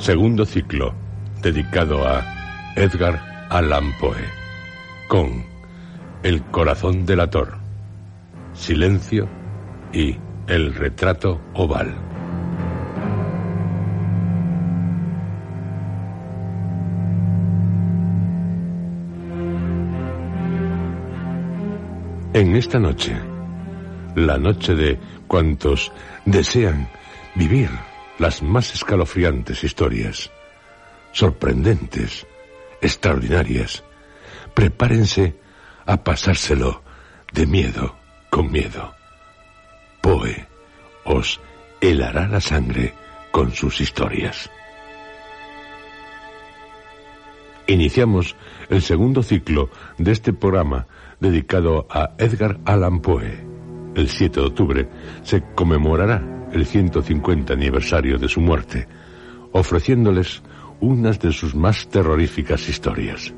Segundo 0.00 0.46
ciclo, 0.46 0.94
dedicado 1.42 2.08
a 2.08 2.24
Edgar 2.74 3.46
Allan 3.50 3.92
Poe, 4.00 4.16
con 5.08 5.44
El 6.22 6.42
corazón 6.44 7.04
delator, 7.04 7.58
Silencio 8.54 9.28
y 9.92 10.16
El 10.46 10.74
retrato 10.74 11.38
oval. 11.52 11.94
En 22.32 22.56
esta 22.56 22.78
noche, 22.78 23.14
la 24.14 24.38
noche 24.38 24.74
de 24.74 24.98
cuantos 25.26 25.92
desean 26.24 26.88
vivir 27.34 27.68
las 28.20 28.42
más 28.42 28.74
escalofriantes 28.74 29.64
historias, 29.64 30.30
sorprendentes, 31.12 32.26
extraordinarias. 32.82 33.82
Prepárense 34.52 35.40
a 35.86 36.04
pasárselo 36.04 36.82
de 37.32 37.46
miedo 37.46 37.96
con 38.28 38.52
miedo. 38.52 38.94
Poe 40.02 40.46
os 41.04 41.40
helará 41.80 42.28
la 42.28 42.42
sangre 42.42 42.92
con 43.30 43.54
sus 43.54 43.80
historias. 43.80 44.50
Iniciamos 47.68 48.36
el 48.68 48.82
segundo 48.82 49.22
ciclo 49.22 49.70
de 49.96 50.12
este 50.12 50.34
programa 50.34 50.86
dedicado 51.20 51.86
a 51.88 52.10
Edgar 52.18 52.60
Allan 52.66 53.00
Poe. 53.00 53.46
El 53.94 54.08
7 54.10 54.40
de 54.40 54.46
octubre 54.46 54.88
se 55.22 55.42
conmemorará 55.54 56.39
el 56.52 56.66
150 56.66 57.52
aniversario 57.52 58.18
de 58.18 58.28
su 58.28 58.40
muerte, 58.40 58.86
ofreciéndoles 59.52 60.42
unas 60.80 61.20
de 61.20 61.32
sus 61.32 61.54
más 61.54 61.88
terroríficas 61.88 62.68
historias. 62.68 63.32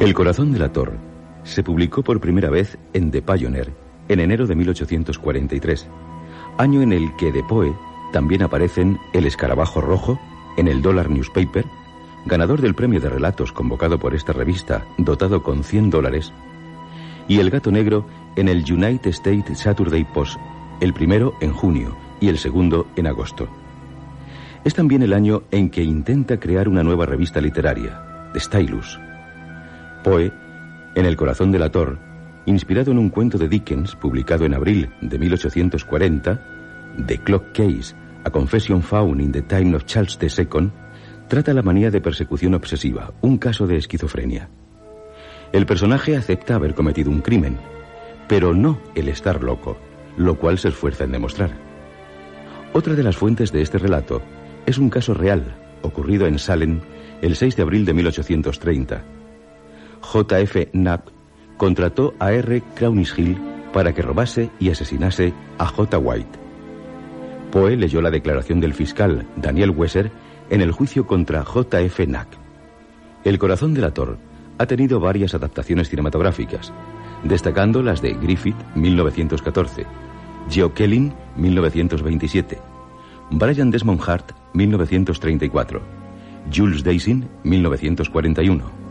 El 0.00 0.14
corazón 0.14 0.52
de 0.52 0.58
la 0.58 0.70
Torre 0.70 0.98
se 1.42 1.62
publicó 1.62 2.02
por 2.02 2.20
primera 2.20 2.50
vez 2.50 2.78
en 2.92 3.10
The 3.10 3.22
Pioneer 3.22 3.72
en 4.08 4.20
enero 4.20 4.46
de 4.46 4.54
1843, 4.54 5.88
año 6.58 6.82
en 6.82 6.92
el 6.92 7.16
que 7.16 7.32
De 7.32 7.42
Poe 7.42 7.74
también 8.12 8.42
aparecen 8.42 8.98
El 9.12 9.26
Escarabajo 9.26 9.80
Rojo 9.80 10.18
en 10.56 10.68
el 10.68 10.82
Dollar 10.82 11.10
Newspaper, 11.10 11.64
ganador 12.24 12.60
del 12.60 12.74
premio 12.74 13.00
de 13.00 13.08
relatos 13.08 13.52
convocado 13.52 13.98
por 13.98 14.14
esta 14.14 14.32
revista, 14.32 14.84
dotado 14.98 15.42
con 15.42 15.64
100 15.64 15.90
dólares, 15.90 16.32
y 17.28 17.38
El 17.38 17.50
Gato 17.50 17.70
Negro 17.70 18.06
en 18.36 18.48
el 18.48 18.64
United 18.70 19.10
States 19.10 19.58
Saturday 19.58 20.04
Post, 20.04 20.38
el 20.80 20.92
primero 20.92 21.34
en 21.40 21.52
junio 21.52 21.96
y 22.20 22.28
el 22.28 22.38
segundo 22.38 22.86
en 22.96 23.06
agosto. 23.06 23.48
Es 24.64 24.74
también 24.74 25.02
el 25.02 25.12
año 25.12 25.44
en 25.50 25.70
que 25.70 25.82
intenta 25.82 26.40
crear 26.40 26.68
una 26.68 26.82
nueva 26.82 27.06
revista 27.06 27.40
literaria, 27.40 28.30
The 28.32 28.40
Stylus. 28.40 28.98
Poe, 30.02 30.32
en 30.94 31.06
El 31.06 31.16
corazón 31.16 31.52
de 31.52 31.58
la 31.58 31.70
Tor, 31.70 31.98
inspirado 32.46 32.90
en 32.90 32.98
un 32.98 33.10
cuento 33.10 33.38
de 33.38 33.48
Dickens 33.48 33.94
publicado 33.94 34.44
en 34.44 34.54
abril 34.54 34.90
de 35.00 35.18
1840, 35.18 36.55
The 37.04 37.18
Clock 37.18 37.52
Case, 37.52 37.94
A 38.24 38.30
Confession 38.30 38.82
Found 38.82 39.20
in 39.20 39.32
the 39.32 39.42
Time 39.42 39.74
of 39.76 39.84
Charles 39.84 40.18
II, 40.20 40.70
trata 41.28 41.52
la 41.52 41.62
manía 41.62 41.90
de 41.90 42.00
persecución 42.00 42.54
obsesiva, 42.54 43.12
un 43.20 43.38
caso 43.38 43.66
de 43.66 43.76
esquizofrenia. 43.76 44.48
El 45.52 45.66
personaje 45.66 46.16
acepta 46.16 46.54
haber 46.54 46.74
cometido 46.74 47.10
un 47.10 47.20
crimen, 47.20 47.58
pero 48.28 48.54
no 48.54 48.80
el 48.94 49.08
estar 49.08 49.42
loco, 49.42 49.76
lo 50.16 50.38
cual 50.38 50.58
se 50.58 50.68
esfuerza 50.68 51.04
en 51.04 51.12
demostrar. 51.12 51.50
Otra 52.72 52.94
de 52.94 53.02
las 53.02 53.16
fuentes 53.16 53.52
de 53.52 53.62
este 53.62 53.78
relato 53.78 54.22
es 54.66 54.78
un 54.78 54.90
caso 54.90 55.14
real, 55.14 55.56
ocurrido 55.82 56.26
en 56.26 56.38
Salem 56.38 56.80
el 57.22 57.36
6 57.36 57.56
de 57.56 57.62
abril 57.62 57.84
de 57.84 57.94
1830. 57.94 59.04
J.F. 60.00 60.70
Knapp 60.72 61.08
contrató 61.56 62.14
a 62.18 62.32
R. 62.32 62.62
Crownish 62.74 63.14
para 63.72 63.94
que 63.94 64.02
robase 64.02 64.50
y 64.58 64.70
asesinase 64.70 65.32
a 65.58 65.66
J. 65.66 65.98
White. 65.98 66.45
Poe 67.56 67.74
leyó 67.74 68.02
la 68.02 68.10
declaración 68.10 68.60
del 68.60 68.74
fiscal 68.74 69.26
Daniel 69.36 69.70
Wesser 69.70 70.10
en 70.50 70.60
el 70.60 70.72
juicio 70.72 71.06
contra 71.06 71.42
J.F. 71.42 72.04
Knack. 72.04 72.28
El 73.24 73.38
corazón 73.38 73.72
del 73.72 73.84
ator 73.84 74.18
ha 74.58 74.66
tenido 74.66 75.00
varias 75.00 75.32
adaptaciones 75.32 75.88
cinematográficas, 75.88 76.70
destacando 77.24 77.82
las 77.82 78.02
de 78.02 78.12
Griffith, 78.12 78.58
1914, 78.74 79.86
Geo 80.50 80.74
Kelling, 80.74 81.14
1927, 81.38 82.58
Brian 83.30 83.70
Desmond 83.70 84.02
Hart, 84.06 84.32
1934, 84.52 85.80
Jules 86.54 86.84
Deising, 86.84 87.26
1941. 87.42 88.85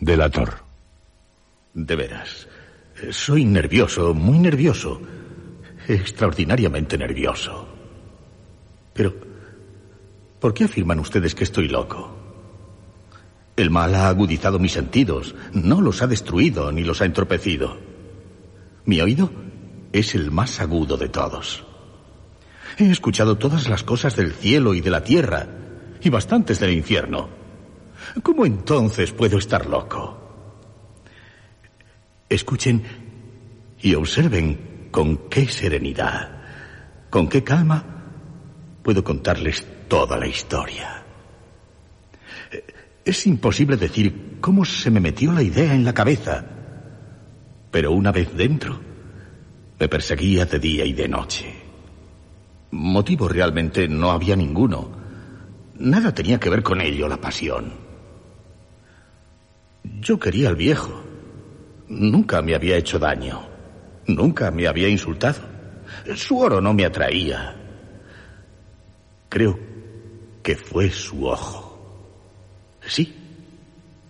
Delator. 0.00 0.54
De 1.74 1.96
veras. 1.96 2.48
Soy 3.10 3.44
nervioso, 3.44 4.14
muy 4.14 4.38
nervioso. 4.38 5.00
Extraordinariamente 5.86 6.96
nervioso. 6.96 7.68
Pero, 8.94 9.14
¿por 10.40 10.54
qué 10.54 10.64
afirman 10.64 11.00
ustedes 11.00 11.34
que 11.34 11.44
estoy 11.44 11.68
loco? 11.68 12.16
El 13.56 13.70
mal 13.70 13.94
ha 13.94 14.08
agudizado 14.08 14.58
mis 14.58 14.72
sentidos, 14.72 15.34
no 15.52 15.80
los 15.80 16.00
ha 16.00 16.06
destruido 16.06 16.72
ni 16.72 16.82
los 16.82 17.02
ha 17.02 17.04
entorpecido. 17.04 17.76
Mi 18.86 19.00
oído 19.00 19.30
es 19.92 20.14
el 20.14 20.30
más 20.30 20.60
agudo 20.60 20.96
de 20.96 21.08
todos. 21.08 21.64
He 22.78 22.90
escuchado 22.90 23.36
todas 23.36 23.68
las 23.68 23.82
cosas 23.82 24.16
del 24.16 24.32
cielo 24.32 24.72
y 24.74 24.80
de 24.80 24.90
la 24.90 25.04
tierra, 25.04 25.46
y 26.00 26.08
bastantes 26.08 26.58
del 26.60 26.72
infierno. 26.72 27.41
¿Cómo 28.20 28.44
entonces 28.44 29.12
puedo 29.12 29.38
estar 29.38 29.66
loco? 29.66 30.18
Escuchen 32.28 32.82
y 33.80 33.94
observen 33.94 34.88
con 34.90 35.28
qué 35.28 35.46
serenidad, 35.48 36.42
con 37.08 37.28
qué 37.28 37.42
calma 37.42 37.84
puedo 38.82 39.02
contarles 39.02 39.66
toda 39.88 40.18
la 40.18 40.26
historia. 40.26 41.04
Es 43.04 43.26
imposible 43.26 43.76
decir 43.76 44.38
cómo 44.40 44.64
se 44.64 44.90
me 44.90 45.00
metió 45.00 45.32
la 45.32 45.42
idea 45.42 45.74
en 45.74 45.84
la 45.84 45.94
cabeza, 45.94 46.44
pero 47.70 47.92
una 47.92 48.12
vez 48.12 48.34
dentro, 48.36 48.78
me 49.78 49.88
perseguía 49.88 50.44
de 50.44 50.58
día 50.58 50.84
y 50.84 50.92
de 50.92 51.08
noche. 51.08 51.52
Motivo 52.70 53.28
realmente 53.28 53.88
no 53.88 54.12
había 54.12 54.36
ninguno. 54.36 54.90
Nada 55.78 56.14
tenía 56.14 56.38
que 56.38 56.50
ver 56.50 56.62
con 56.62 56.80
ello 56.80 57.08
la 57.08 57.16
pasión. 57.16 57.81
Yo 59.84 60.18
quería 60.18 60.48
al 60.48 60.56
viejo. 60.56 61.02
Nunca 61.88 62.42
me 62.42 62.54
había 62.54 62.76
hecho 62.76 62.98
daño. 62.98 63.42
Nunca 64.06 64.50
me 64.50 64.66
había 64.66 64.88
insultado. 64.88 65.40
Su 66.16 66.38
oro 66.38 66.60
no 66.60 66.72
me 66.72 66.84
atraía. 66.84 67.56
Creo 69.28 69.58
que 70.42 70.56
fue 70.56 70.90
su 70.90 71.26
ojo. 71.26 71.72
Sí, 72.80 73.14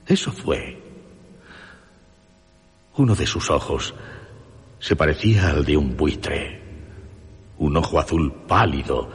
eso 0.06 0.32
fue. 0.32 0.80
Uno 2.96 3.14
de 3.14 3.26
sus 3.26 3.50
ojos 3.50 3.94
se 4.78 4.96
parecía 4.96 5.50
al 5.50 5.64
de 5.64 5.76
un 5.76 5.96
buitre. 5.96 6.60
Un 7.58 7.76
ojo 7.76 8.00
azul 8.00 8.32
pálido, 8.46 9.10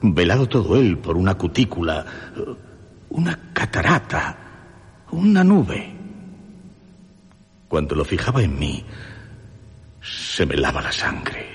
velado 0.00 0.48
todo 0.48 0.76
él 0.76 0.98
por 0.98 1.16
una 1.16 1.34
cutícula, 1.36 2.04
una 3.10 3.52
catarata, 3.52 4.38
una 5.10 5.44
nube. 5.44 5.99
Cuando 7.70 7.94
lo 7.94 8.04
fijaba 8.04 8.42
en 8.42 8.58
mí, 8.58 8.84
se 10.02 10.44
me 10.44 10.56
lava 10.56 10.82
la 10.82 10.90
sangre. 10.90 11.46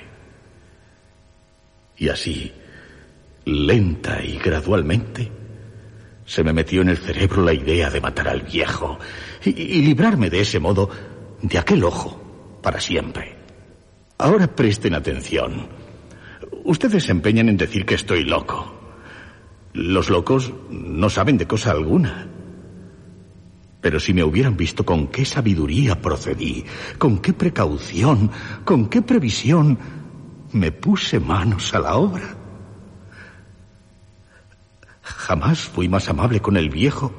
Y 1.98 2.08
así, 2.08 2.54
lenta 3.44 4.24
y 4.24 4.38
gradualmente, 4.38 5.30
se 6.26 6.42
me 6.42 6.54
metió 6.54 6.84
en 6.84 6.88
el 6.88 6.98
cerebro 7.00 7.44
la 7.44 7.52
idea 7.52 7.90
de 7.90 8.00
matar 8.00 8.30
al 8.30 8.44
viejo 8.44 8.98
y, 9.44 9.50
y 9.50 9.82
librarme 9.82 10.30
de 10.30 10.40
ese 10.40 10.58
modo 10.58 10.90
de 11.42 11.58
aquel 11.58 11.84
ojo 11.84 12.60
para 12.64 12.80
siempre. 12.80 13.36
Ahora 14.18 14.48
presten 14.48 14.94
atención. 14.94 15.68
Ustedes 16.64 17.04
se 17.04 17.12
empeñan 17.12 17.50
en 17.50 17.58
decir 17.58 17.86
que 17.86 17.96
estoy 17.96 18.24
loco. 18.24 18.74
Los 19.74 20.10
locos 20.10 20.54
no 20.70 21.10
saben 21.10 21.38
de 21.38 21.46
cosa 21.46 21.72
alguna. 21.72 22.30
Pero 23.86 24.00
si 24.00 24.16
me 24.16 24.24
hubieran 24.24 24.58
visto 24.58 24.84
con 24.84 25.10
qué 25.10 25.26
sabiduría 25.26 26.02
procedí, 26.02 26.66
con 26.98 27.20
qué 27.20 27.34
precaución, 27.34 28.32
con 28.64 28.90
qué 28.90 29.04
previsión 29.04 29.78
me 30.54 30.72
puse 30.72 31.20
manos 31.20 31.72
a 31.76 31.80
la 31.82 31.96
obra. 31.96 32.36
Jamás 35.04 35.60
fui 35.60 35.88
más 35.88 36.10
amable 36.10 36.42
con 36.42 36.58
el 36.58 36.72
viejo 36.72 37.14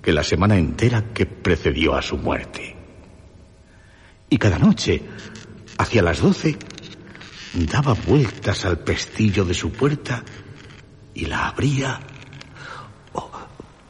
que 0.00 0.12
la 0.12 0.22
semana 0.22 0.56
entera 0.56 1.12
que 1.12 1.26
precedió 1.26 1.96
a 1.96 2.02
su 2.02 2.16
muerte. 2.16 2.76
Y 4.30 4.38
cada 4.38 4.60
noche, 4.60 5.02
hacia 5.78 6.00
las 6.00 6.20
doce, 6.20 6.58
daba 7.54 7.94
vueltas 7.94 8.64
al 8.66 8.78
pestillo 8.78 9.44
de 9.44 9.54
su 9.54 9.72
puerta 9.72 10.22
y 11.12 11.26
la 11.26 11.48
abría, 11.48 11.98
oh, 13.14 13.32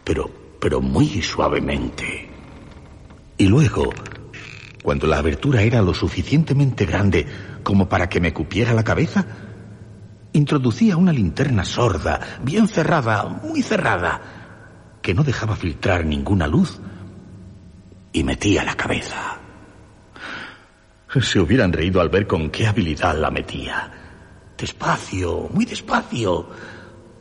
pero, 0.02 0.41
pero 0.62 0.80
muy 0.80 1.20
suavemente. 1.22 2.30
Y 3.36 3.48
luego, 3.48 3.92
cuando 4.80 5.08
la 5.08 5.18
abertura 5.18 5.60
era 5.62 5.82
lo 5.82 5.92
suficientemente 5.92 6.86
grande 6.86 7.26
como 7.64 7.88
para 7.88 8.08
que 8.08 8.20
me 8.20 8.32
cupiera 8.32 8.72
la 8.72 8.84
cabeza, 8.84 9.26
introducía 10.32 10.96
una 10.96 11.12
linterna 11.12 11.64
sorda, 11.64 12.38
bien 12.44 12.68
cerrada, 12.68 13.24
muy 13.24 13.60
cerrada, 13.60 14.20
que 15.02 15.14
no 15.14 15.24
dejaba 15.24 15.56
filtrar 15.56 16.06
ninguna 16.06 16.46
luz, 16.46 16.80
y 18.12 18.22
metía 18.22 18.62
la 18.62 18.76
cabeza. 18.76 19.40
Se 21.20 21.40
hubieran 21.40 21.72
reído 21.72 22.00
al 22.00 22.08
ver 22.08 22.28
con 22.28 22.50
qué 22.50 22.68
habilidad 22.68 23.18
la 23.18 23.32
metía. 23.32 23.90
Despacio, 24.56 25.50
muy 25.52 25.64
despacio, 25.64 26.48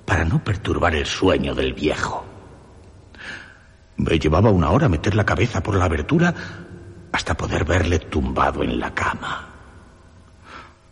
para 0.05 0.25
no 0.25 0.43
perturbar 0.43 0.93
el 0.93 1.07
sueño 1.07 1.55
del 1.55 1.73
viejo. 1.73 2.30
Me 4.01 4.17
llevaba 4.17 4.49
una 4.49 4.71
hora 4.71 4.89
meter 4.89 5.13
la 5.13 5.27
cabeza 5.27 5.61
por 5.61 5.75
la 5.75 5.85
abertura 5.85 6.33
hasta 7.11 7.37
poder 7.37 7.65
verle 7.65 7.99
tumbado 7.99 8.63
en 8.63 8.79
la 8.79 8.95
cama. 8.95 9.47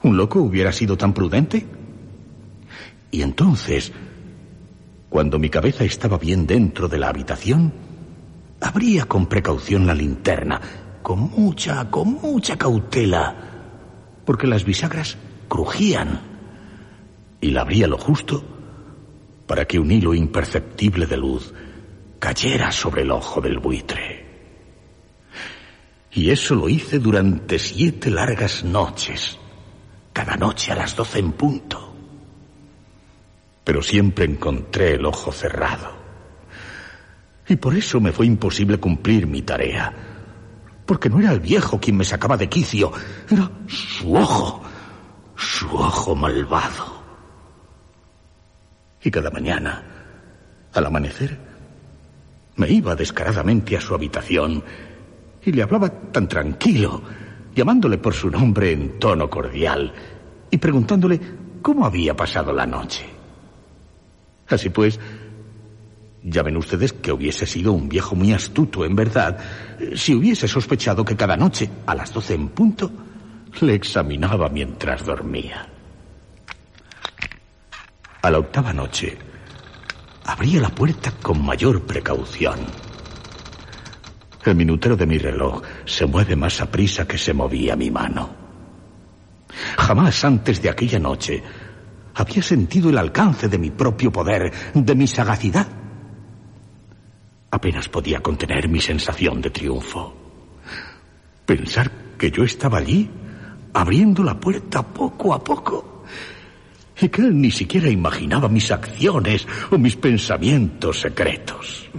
¿Un 0.04 0.16
loco 0.16 0.40
hubiera 0.42 0.72
sido 0.72 0.96
tan 0.96 1.12
prudente? 1.12 1.66
Y 3.10 3.24
entonces, 3.24 3.92
cuando 5.10 5.40
mi 5.40 5.50
cabeza 5.50 5.84
estaba 5.84 6.20
bien 6.20 6.46
dentro 6.46 6.88
de 6.88 7.00
la 7.00 7.10
habitación, 7.10 7.74
abría 8.62 9.06
con 9.06 9.26
precaución 9.26 9.88
la 9.88 9.96
linterna, 9.96 10.62
con 11.02 11.32
mucha, 11.32 11.90
con 11.90 12.14
mucha 12.14 12.60
cautela, 12.60 13.36
porque 14.24 14.46
las 14.46 14.64
bisagras 14.66 15.18
crujían, 15.48 16.22
y 17.42 17.50
la 17.50 17.62
abría 17.62 17.88
lo 17.88 17.98
justo 17.98 18.44
para 19.48 19.66
que 19.66 19.80
un 19.80 19.90
hilo 19.90 20.14
imperceptible 20.14 21.08
de 21.08 21.18
luz 21.18 21.56
cayera 22.20 22.72
sobre 22.72 23.02
el 23.02 23.12
ojo 23.12 23.42
del 23.42 23.60
buitre. 23.60 24.26
Y 26.12 26.30
eso 26.30 26.56
lo 26.56 26.70
hice 26.70 27.00
durante 27.00 27.58
siete 27.60 28.10
largas 28.10 28.64
noches, 28.64 29.38
cada 30.14 30.36
noche 30.36 30.72
a 30.72 30.76
las 30.76 30.96
doce 30.96 31.20
en 31.20 31.32
punto 31.34 31.90
pero 33.70 33.84
siempre 33.84 34.26
encontré 34.26 34.96
el 34.96 35.06
ojo 35.06 35.32
cerrado. 35.32 35.92
Y 37.48 37.56
por 37.58 37.76
eso 37.76 38.02
me 38.02 38.12
fue 38.12 38.26
imposible 38.26 38.80
cumplir 38.80 39.28
mi 39.28 39.44
tarea. 39.44 39.94
Porque 40.88 41.08
no 41.08 41.20
era 41.20 41.32
el 41.32 41.40
viejo 41.40 41.80
quien 41.80 41.96
me 41.96 42.04
sacaba 42.04 42.36
de 42.36 42.50
quicio, 42.50 42.92
era 43.30 43.48
su 43.68 44.16
ojo, 44.16 44.64
su 45.36 45.68
ojo 45.68 46.16
malvado. 46.16 47.04
Y 49.04 49.12
cada 49.12 49.30
mañana, 49.30 49.84
al 50.74 50.86
amanecer, 50.88 51.38
me 52.60 52.70
iba 52.70 52.96
descaradamente 52.96 53.78
a 53.78 53.82
su 53.82 53.96
habitación 53.96 54.62
y 55.44 55.52
le 55.52 55.64
hablaba 55.64 55.90
tan 55.90 56.28
tranquilo, 56.28 57.02
llamándole 57.56 57.98
por 57.98 58.14
su 58.14 58.30
nombre 58.30 58.74
en 58.74 59.00
tono 59.00 59.30
cordial 59.30 59.94
y 60.52 60.58
preguntándole 60.58 61.20
cómo 61.62 61.86
había 61.86 62.16
pasado 62.16 62.52
la 62.52 62.66
noche. 62.66 63.06
Así 64.50 64.70
pues, 64.70 65.00
ya 66.22 66.44
ven 66.44 66.58
ustedes 66.58 66.92
que 66.92 67.14
hubiese 67.14 67.46
sido 67.46 67.72
un 67.72 67.88
viejo 67.88 68.16
muy 68.16 68.34
astuto, 68.34 68.84
en 68.84 68.96
verdad, 68.96 69.38
si 69.96 70.14
hubiese 70.14 70.48
sospechado 70.48 71.06
que 71.06 71.16
cada 71.16 71.38
noche, 71.38 71.70
a 71.86 71.96
las 71.96 72.14
doce 72.14 72.34
en 72.34 72.50
punto, 72.50 72.92
le 73.62 73.74
examinaba 73.74 74.50
mientras 74.50 75.06
dormía. 75.06 75.66
A 78.22 78.30
la 78.30 78.40
octava 78.40 78.74
noche, 78.74 79.18
abría 80.30 80.62
la 80.62 80.70
puerta 80.70 81.12
con 81.22 81.44
mayor 81.44 81.82
precaución. 81.82 82.60
El 84.46 84.56
minutero 84.56 84.96
de 84.96 85.06
mi 85.06 85.18
reloj 85.18 85.62
se 85.86 86.06
mueve 86.06 86.36
más 86.36 86.62
a 86.62 86.72
prisa 86.72 87.08
que 87.08 87.18
se 87.18 87.34
movía 87.34 87.76
mi 87.76 87.90
mano. 87.90 88.30
Jamás 89.78 90.24
antes 90.24 90.62
de 90.62 90.70
aquella 90.70 91.00
noche 91.00 91.44
había 92.14 92.44
sentido 92.44 92.90
el 92.90 92.98
alcance 92.98 93.48
de 93.48 93.58
mi 93.58 93.72
propio 93.72 94.12
poder, 94.12 94.54
de 94.74 94.96
mi 94.96 95.08
sagacidad. 95.08 95.68
Apenas 97.52 97.90
podía 97.90 98.22
contener 98.22 98.70
mi 98.70 98.80
sensación 98.80 99.42
de 99.42 99.50
triunfo. 99.50 100.14
Pensar 101.46 101.92
que 102.18 102.30
yo 102.30 102.44
estaba 102.44 102.78
allí, 102.78 103.10
abriendo 103.74 104.24
la 104.24 104.40
puerta 104.40 104.84
poco 104.84 105.34
a 105.34 105.44
poco, 105.44 105.99
y 107.02 107.10
que 107.10 107.22
él 107.22 107.40
ni 107.40 107.52
siquiera 107.52 107.90
imaginaba 107.90 108.50
mis 108.50 108.72
acciones 108.72 109.48
o 109.72 109.78
mis 109.78 109.96
pensamientos 109.96 111.00
secretos. 111.00 111.90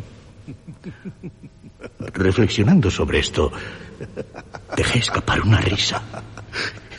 Reflexionando 1.99 2.91
sobre 2.91 3.21
esto, 3.21 3.53
dejé 4.77 4.99
escapar 4.99 5.41
una 5.43 5.61
risa. 5.61 6.03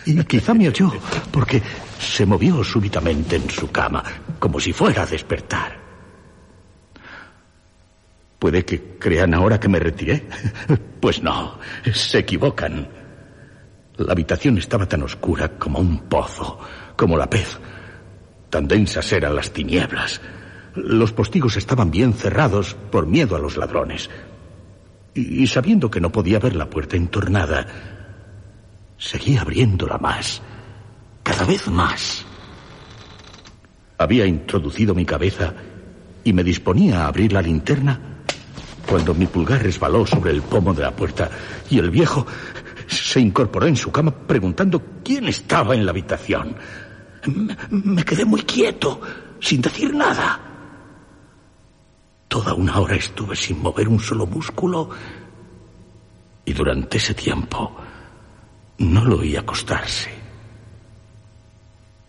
Y 0.05 0.23
quizá 0.23 0.53
me 0.53 0.67
oyó, 0.67 0.91
porque 1.31 1.61
se 1.99 2.25
movió 2.25 2.63
súbitamente 2.63 3.35
en 3.35 3.49
su 3.49 3.71
cama, 3.71 4.03
como 4.39 4.59
si 4.59 4.73
fuera 4.73 5.03
a 5.03 5.05
despertar. 5.05 5.79
¿Puede 8.39 8.65
que 8.65 8.97
crean 8.97 9.35
ahora 9.35 9.59
que 9.59 9.69
me 9.69 9.79
retiré? 9.79 10.27
Pues 10.99 11.21
no, 11.23 11.59
se 11.93 12.19
equivocan. 12.19 12.87
La 13.97 14.13
habitación 14.13 14.57
estaba 14.59 14.87
tan 14.87 15.01
oscura 15.03 15.49
como 15.57 15.79
un 15.79 16.07
pozo, 16.07 16.59
como 16.95 17.17
la 17.17 17.27
pez. 17.27 17.59
Tan 18.51 18.67
densas 18.67 19.11
eran 19.11 19.35
las 19.35 19.51
tinieblas. 19.51 20.21
Los 20.75 21.11
postigos 21.11 21.57
estaban 21.57 21.89
bien 21.89 22.13
cerrados 22.13 22.75
por 22.91 23.07
miedo 23.07 23.35
a 23.35 23.39
los 23.39 23.57
ladrones. 23.57 24.11
Y, 25.15 25.47
sabiendo 25.47 25.89
que 25.89 25.99
no 25.99 26.11
podía 26.11 26.37
ver 26.37 26.55
la 26.55 26.69
puerta 26.69 26.95
entornada, 26.95 27.65
Seguía 29.01 29.41
abriéndola 29.41 29.97
más, 29.97 30.43
cada 31.23 31.43
vez 31.43 31.67
más. 31.67 32.23
Había 33.97 34.27
introducido 34.27 34.93
mi 34.93 35.05
cabeza 35.05 35.55
y 36.23 36.31
me 36.33 36.43
disponía 36.43 37.01
a 37.01 37.07
abrir 37.07 37.33
la 37.33 37.41
linterna 37.41 37.99
cuando 38.87 39.15
mi 39.15 39.25
pulgar 39.25 39.63
resbaló 39.63 40.05
sobre 40.05 40.29
el 40.29 40.43
pomo 40.43 40.75
de 40.75 40.83
la 40.83 40.91
puerta 40.91 41.31
y 41.67 41.79
el 41.79 41.89
viejo 41.89 42.27
se 42.85 43.19
incorporó 43.19 43.65
en 43.65 43.75
su 43.75 43.91
cama 43.91 44.11
preguntando 44.11 44.83
quién 45.03 45.27
estaba 45.27 45.73
en 45.73 45.83
la 45.83 45.91
habitación. 45.91 46.55
Me, 47.27 48.03
quedé 48.03 48.25
muy 48.25 48.43
quieto, 48.43 48.99
sin 49.39 49.61
decir 49.61 49.93
nada. 49.93 50.39
Toda 52.27 52.53
una 52.53 52.79
hora 52.79 52.95
estuve 52.95 53.35
sin 53.35 53.61
mover 53.61 53.87
un 53.87 53.99
solo 53.99 54.25
músculo 54.25 54.89
y 56.45 56.53
durante 56.53 56.97
ese 56.97 57.13
tiempo 57.13 57.75
no 58.79 59.05
lo 59.05 59.19
oí 59.19 59.35
acostarse. 59.35 60.09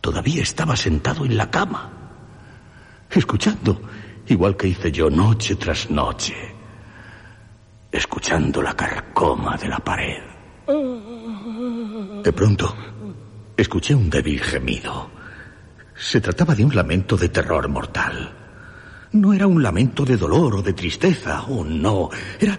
Todavía 0.01 0.43
estaba 0.43 0.77
sentado 0.77 1.25
en 1.25 1.37
la 1.37 1.51
cama, 1.51 1.91
escuchando, 3.11 3.81
igual 4.27 4.57
que 4.57 4.69
hice 4.69 4.91
yo 4.91 5.11
noche 5.11 5.57
tras 5.57 5.91
noche, 5.91 6.35
escuchando 7.91 8.63
la 8.63 8.75
carcoma 8.75 9.57
de 9.57 9.69
la 9.69 9.79
pared. 9.79 10.23
De 12.23 12.33
pronto, 12.33 12.75
escuché 13.57 13.95
un 13.95 14.11
débil 14.11 14.41
gemido. 14.41 15.11
Se 15.95 16.21
trataba 16.21 16.55
de 16.55 16.65
un 16.65 16.75
lamento 16.75 17.17
de 17.17 17.29
terror 17.29 17.69
mortal. 17.69 18.33
No 19.13 19.33
era 19.33 19.47
un 19.47 19.63
lamento 19.63 20.05
de 20.05 20.17
dolor 20.17 20.57
o 20.57 20.63
de 20.63 20.73
tristeza, 20.73 21.43
oh 21.49 21.65
no, 21.65 22.09
era 22.41 22.59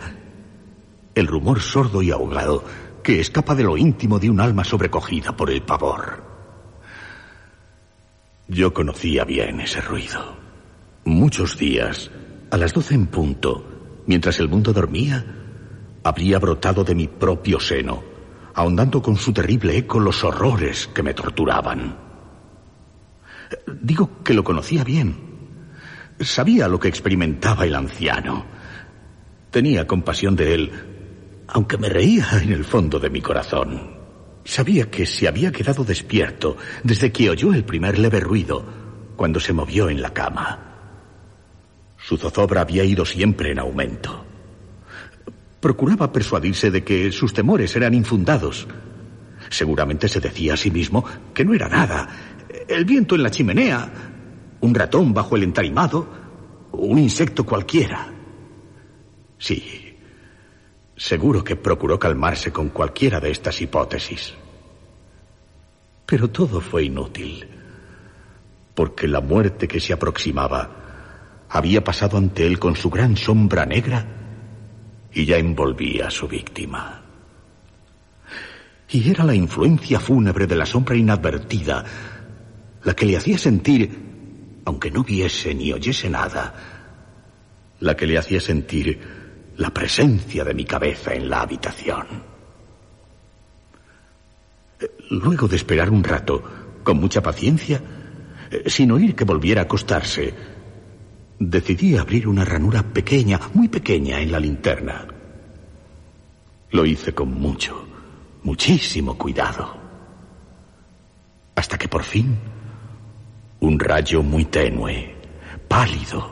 el 1.15 1.27
rumor 1.27 1.59
sordo 1.62 2.01
y 2.01 2.12
ahogado 2.12 2.63
que 3.03 3.19
escapa 3.19 3.53
de 3.55 3.63
lo 3.63 3.77
íntimo 3.77 4.19
de 4.19 4.29
un 4.29 4.39
alma 4.39 4.63
sobrecogida 4.63 5.35
por 5.35 5.50
el 5.50 5.62
pavor. 5.63 6.23
Yo 8.47 8.73
conocía 8.73 9.23
bien 9.25 9.59
ese 9.62 9.81
ruido. 9.81 10.38
Muchos 11.05 11.57
días, 11.57 12.12
a 12.50 12.57
las 12.57 12.73
doce 12.73 12.95
en 12.95 13.07
punto, 13.07 14.01
mientras 14.05 14.39
el 14.39 14.47
mundo 14.47 14.73
dormía, 14.73 15.25
habría 16.03 16.39
brotado 16.39 16.83
de 16.83 16.95
mi 16.95 17.07
propio 17.07 17.59
seno, 17.59 18.03
ahondando 18.53 19.01
con 19.01 19.15
su 19.15 19.33
terrible 19.33 19.77
eco 19.77 20.00
los 20.00 20.24
horrores 20.24 20.88
que 20.88 21.03
me 21.03 21.13
torturaban. 21.13 21.98
Digo 23.81 24.24
que 24.24 24.33
lo 24.33 24.43
conocía 24.43 24.83
bien. 24.83 25.15
Sabía 26.19 26.67
lo 26.67 26.79
que 26.79 26.88
experimentaba 26.88 27.65
el 27.65 27.75
anciano. 27.75 28.45
Tenía 29.51 29.88
compasión 29.88 30.36
de 30.36 30.53
él, 30.53 30.72
aunque 31.48 31.77
me 31.77 31.89
reía 31.89 32.27
en 32.41 32.51
el 32.51 32.63
fondo 32.63 33.00
de 33.00 33.10
mi 33.10 33.22
corazón. 33.22 33.93
Sabía 34.45 34.89
que 34.89 35.05
se 35.05 35.27
había 35.27 35.51
quedado 35.51 35.83
despierto 35.83 36.57
desde 36.83 37.12
que 37.12 37.29
oyó 37.29 37.53
el 37.53 37.63
primer 37.63 37.98
leve 37.98 38.19
ruido 38.19 38.65
cuando 39.15 39.39
se 39.39 39.53
movió 39.53 39.89
en 39.89 40.01
la 40.01 40.13
cama. 40.13 40.74
Su 41.98 42.17
zozobra 42.17 42.62
había 42.62 42.83
ido 42.83 43.05
siempre 43.05 43.51
en 43.51 43.60
aumento. 43.60 44.25
Procuraba 45.63 46.12
persuadirse 46.12 46.72
de 46.72 46.84
que 46.84 47.10
sus 47.13 47.32
temores 47.32 47.74
eran 47.77 47.93
infundados. 47.93 48.67
Seguramente 49.50 50.10
se 50.10 50.20
decía 50.20 50.55
a 50.55 50.58
sí 50.58 50.70
mismo 50.70 51.05
que 51.34 51.46
no 51.46 51.53
era 51.53 51.70
nada. 51.70 52.10
El 52.67 52.84
viento 52.84 53.15
en 53.15 53.24
la 53.24 53.32
chimenea, 53.32 53.89
un 54.60 54.75
ratón 54.75 55.13
bajo 55.13 55.38
el 55.38 55.43
entarimado, 55.43 56.05
un 56.74 57.00
insecto 57.00 57.46
cualquiera. 57.46 58.12
Sí, 59.38 59.96
seguro 60.98 61.46
que 61.46 61.55
procuró 61.55 61.98
calmarse 61.98 62.51
con 62.51 62.67
cualquiera 62.67 63.22
de 63.22 63.32
estas 63.32 63.62
hipótesis. 63.62 64.34
Pero 66.05 66.29
todo 66.29 66.60
fue 66.60 66.84
inútil, 66.84 67.48
porque 68.75 69.08
la 69.08 69.22
muerte 69.22 69.70
que 69.70 69.79
se 69.79 69.93
aproximaba 69.93 71.46
había 71.48 71.82
pasado 71.86 72.17
ante 72.17 72.46
él 72.46 72.60
con 72.60 72.75
su 72.75 72.89
gran 72.89 73.15
sombra 73.15 73.65
negra 73.65 74.23
y 75.13 75.25
ya 75.25 75.38
envolvía 75.38 76.08
a 76.08 76.12
su 76.12 76.27
víctima. 76.27 77.01
Y 78.89 79.10
era 79.10 79.24
la 79.24 79.34
influencia 79.34 80.00
fúnebre 80.00 80.46
de 80.46 80.55
la 80.55 80.65
sombra 80.65 80.96
inadvertida 80.96 81.84
la 82.84 82.93
que 82.93 83.05
le 83.05 83.17
hacía 83.17 83.38
sentir, 83.38 83.89
aunque 84.65 84.91
no 84.91 85.03
viese 85.03 85.53
ni 85.55 85.72
oyese 85.72 86.10
nada, 86.10 86.53
la 87.79 87.96
que 87.96 88.05
le 88.05 88.17
hacía 88.17 88.39
sentir 88.39 89.00
la 89.58 89.74
presencia 89.74 90.43
de 90.43 90.53
mi 90.53 90.65
cabeza 90.65 91.13
en 91.13 91.29
la 91.29 91.41
habitación. 91.41 92.05
Luego 95.12 95.48
de 95.48 95.55
esperar 95.55 95.89
un 95.89 96.03
rato, 96.03 96.43
con 96.84 96.98
mucha 96.98 97.22
paciencia, 97.22 97.82
sin 98.65 98.91
oír 98.91 99.15
que 99.15 99.24
volviera 99.24 99.62
a 99.62 99.65
acostarse, 99.65 100.34
decidí 101.39 101.97
abrir 101.97 102.27
una 102.27 102.45
ranura 102.45 102.83
pequeña, 102.83 103.39
muy 103.53 103.67
pequeña 103.67 104.19
en 104.19 104.31
la 104.31 104.39
linterna. 104.39 105.07
Lo 106.71 106.85
hice 106.85 107.13
con 107.13 107.33
mucho, 107.33 107.85
muchísimo 108.43 109.17
cuidado. 109.17 109.75
Hasta 111.55 111.77
que 111.77 111.87
por 111.87 112.03
fin 112.03 112.37
un 113.59 113.79
rayo 113.79 114.21
muy 114.23 114.45
tenue, 114.45 115.15
pálido, 115.67 116.31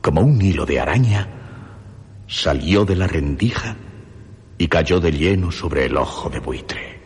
como 0.00 0.22
un 0.22 0.40
hilo 0.40 0.64
de 0.64 0.80
araña, 0.80 1.28
salió 2.26 2.84
de 2.84 2.96
la 2.96 3.06
rendija 3.06 3.76
y 4.56 4.68
cayó 4.68 4.98
de 5.00 5.12
lleno 5.12 5.50
sobre 5.52 5.86
el 5.86 5.96
ojo 5.96 6.30
de 6.30 6.38
buitre. 6.38 7.00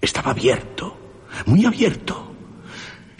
Estaba 0.00 0.32
abierto, 0.32 0.96
muy 1.46 1.64
abierto, 1.64 2.25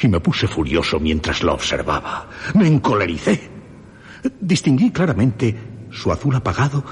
y 0.01 0.09
me 0.09 0.21
puse 0.21 0.47
furioso 0.47 1.01
mientras 1.01 1.43
lo 1.43 1.55
observaba. 1.55 2.29
Me 2.55 2.67
encolericé. 2.67 3.51
Distinguí 4.41 4.91
claramente 4.91 5.57
su 5.91 6.11
azul 6.13 6.35
apagado 6.35 6.85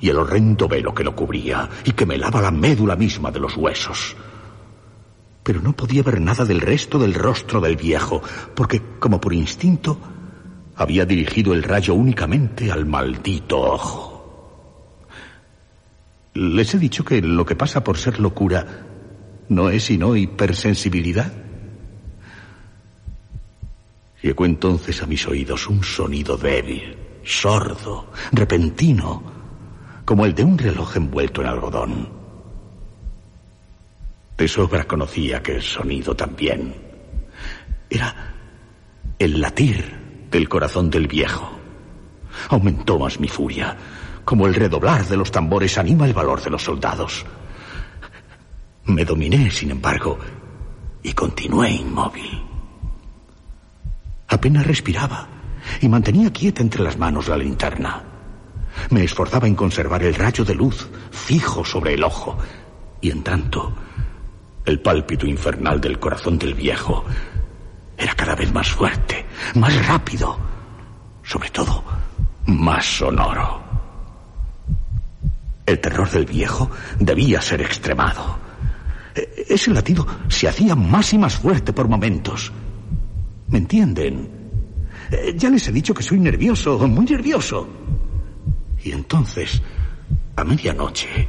y 0.00 0.08
el 0.08 0.18
horrendo 0.18 0.68
velo 0.68 0.94
que 0.94 1.04
lo 1.04 1.14
cubría 1.14 1.68
y 1.84 1.92
que 1.92 2.06
me 2.06 2.18
lava 2.18 2.40
la 2.40 2.50
médula 2.50 2.96
misma 2.96 3.30
de 3.30 3.40
los 3.40 3.56
huesos 3.56 4.16
pero 5.44 5.60
no 5.60 5.76
podía 5.76 6.02
ver 6.02 6.20
nada 6.20 6.44
del 6.46 6.60
resto 6.60 6.98
del 6.98 7.12
rostro 7.12 7.60
del 7.60 7.76
viejo, 7.76 8.22
porque, 8.54 8.80
como 8.98 9.20
por 9.20 9.34
instinto, 9.34 9.98
había 10.74 11.04
dirigido 11.04 11.52
el 11.52 11.62
rayo 11.62 11.94
únicamente 11.94 12.72
al 12.72 12.86
maldito 12.86 13.60
ojo. 13.60 15.04
Les 16.32 16.74
he 16.74 16.78
dicho 16.78 17.04
que 17.04 17.20
lo 17.20 17.44
que 17.44 17.54
pasa 17.54 17.84
por 17.84 17.98
ser 17.98 18.18
locura 18.18 18.86
no 19.50 19.68
es 19.68 19.84
sino 19.84 20.16
hipersensibilidad. 20.16 21.32
Llegó 24.24 24.46
entonces 24.46 25.02
a 25.02 25.06
mis 25.06 25.28
oídos 25.28 25.68
un 25.68 25.84
sonido 25.84 26.38
débil, 26.38 26.96
sordo, 27.24 28.10
repentino, 28.32 29.22
como 30.06 30.24
el 30.24 30.34
de 30.34 30.42
un 30.42 30.56
reloj 30.56 30.96
envuelto 30.96 31.42
en 31.42 31.46
algodón. 31.46 32.08
De 34.38 34.48
sobra 34.48 34.84
conocía 34.84 35.36
aquel 35.36 35.60
sonido 35.60 36.16
también. 36.16 36.74
Era 37.90 38.32
el 39.18 39.42
latir 39.42 39.94
del 40.30 40.48
corazón 40.48 40.88
del 40.88 41.06
viejo. 41.06 41.58
Aumentó 42.48 42.98
más 42.98 43.20
mi 43.20 43.28
furia, 43.28 43.76
como 44.24 44.46
el 44.46 44.54
redoblar 44.54 45.04
de 45.04 45.18
los 45.18 45.30
tambores 45.30 45.76
anima 45.76 46.06
el 46.06 46.14
valor 46.14 46.42
de 46.42 46.48
los 46.48 46.62
soldados. 46.62 47.26
Me 48.86 49.04
dominé, 49.04 49.50
sin 49.50 49.72
embargo, 49.72 50.18
y 51.02 51.12
continué 51.12 51.72
inmóvil. 51.72 52.53
Apenas 54.28 54.66
respiraba 54.66 55.28
y 55.80 55.88
mantenía 55.88 56.32
quieta 56.32 56.62
entre 56.62 56.82
las 56.82 56.98
manos 56.98 57.28
la 57.28 57.36
linterna. 57.36 58.02
Me 58.90 59.04
esforzaba 59.04 59.46
en 59.46 59.54
conservar 59.54 60.02
el 60.02 60.14
rayo 60.14 60.44
de 60.44 60.54
luz 60.54 60.88
fijo 61.10 61.64
sobre 61.64 61.94
el 61.94 62.04
ojo 62.04 62.36
y 63.00 63.10
en 63.10 63.22
tanto 63.22 63.74
el 64.64 64.80
pálpito 64.80 65.26
infernal 65.26 65.80
del 65.80 65.98
corazón 65.98 66.38
del 66.38 66.54
viejo 66.54 67.04
era 67.96 68.14
cada 68.14 68.34
vez 68.34 68.52
más 68.52 68.70
fuerte, 68.70 69.26
más 69.54 69.86
rápido, 69.86 70.36
sobre 71.22 71.50
todo 71.50 71.84
más 72.46 72.84
sonoro. 72.84 73.62
El 75.66 75.80
terror 75.80 76.10
del 76.10 76.26
viejo 76.26 76.70
debía 76.98 77.40
ser 77.40 77.62
extremado. 77.62 78.36
E-, 79.14 79.46
ese 79.48 79.70
latido 79.70 80.06
se 80.28 80.48
hacía 80.48 80.74
más 80.74 81.12
y 81.12 81.18
más 81.18 81.36
fuerte 81.36 81.72
por 81.72 81.88
momentos. 81.88 82.52
¿Me 83.54 83.60
entienden? 83.60 84.28
E, 85.12 85.32
ya 85.38 85.48
les 85.48 85.68
he 85.68 85.70
dicho 85.70 85.94
que 85.94 86.02
soy 86.02 86.18
nervioso, 86.18 86.76
muy 86.88 87.06
nervioso. 87.06 87.68
Y 88.82 88.90
entonces, 88.90 89.62
a 90.34 90.42
medianoche, 90.42 91.28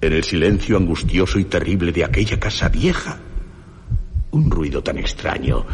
en 0.00 0.12
el 0.12 0.24
silencio 0.24 0.76
angustioso 0.76 1.38
y 1.38 1.44
terrible 1.44 1.92
de 1.92 2.04
aquella 2.04 2.40
casa 2.40 2.68
vieja, 2.68 3.20
un 4.32 4.50
ruido 4.50 4.82
tan 4.82 4.98
extraño 4.98 5.64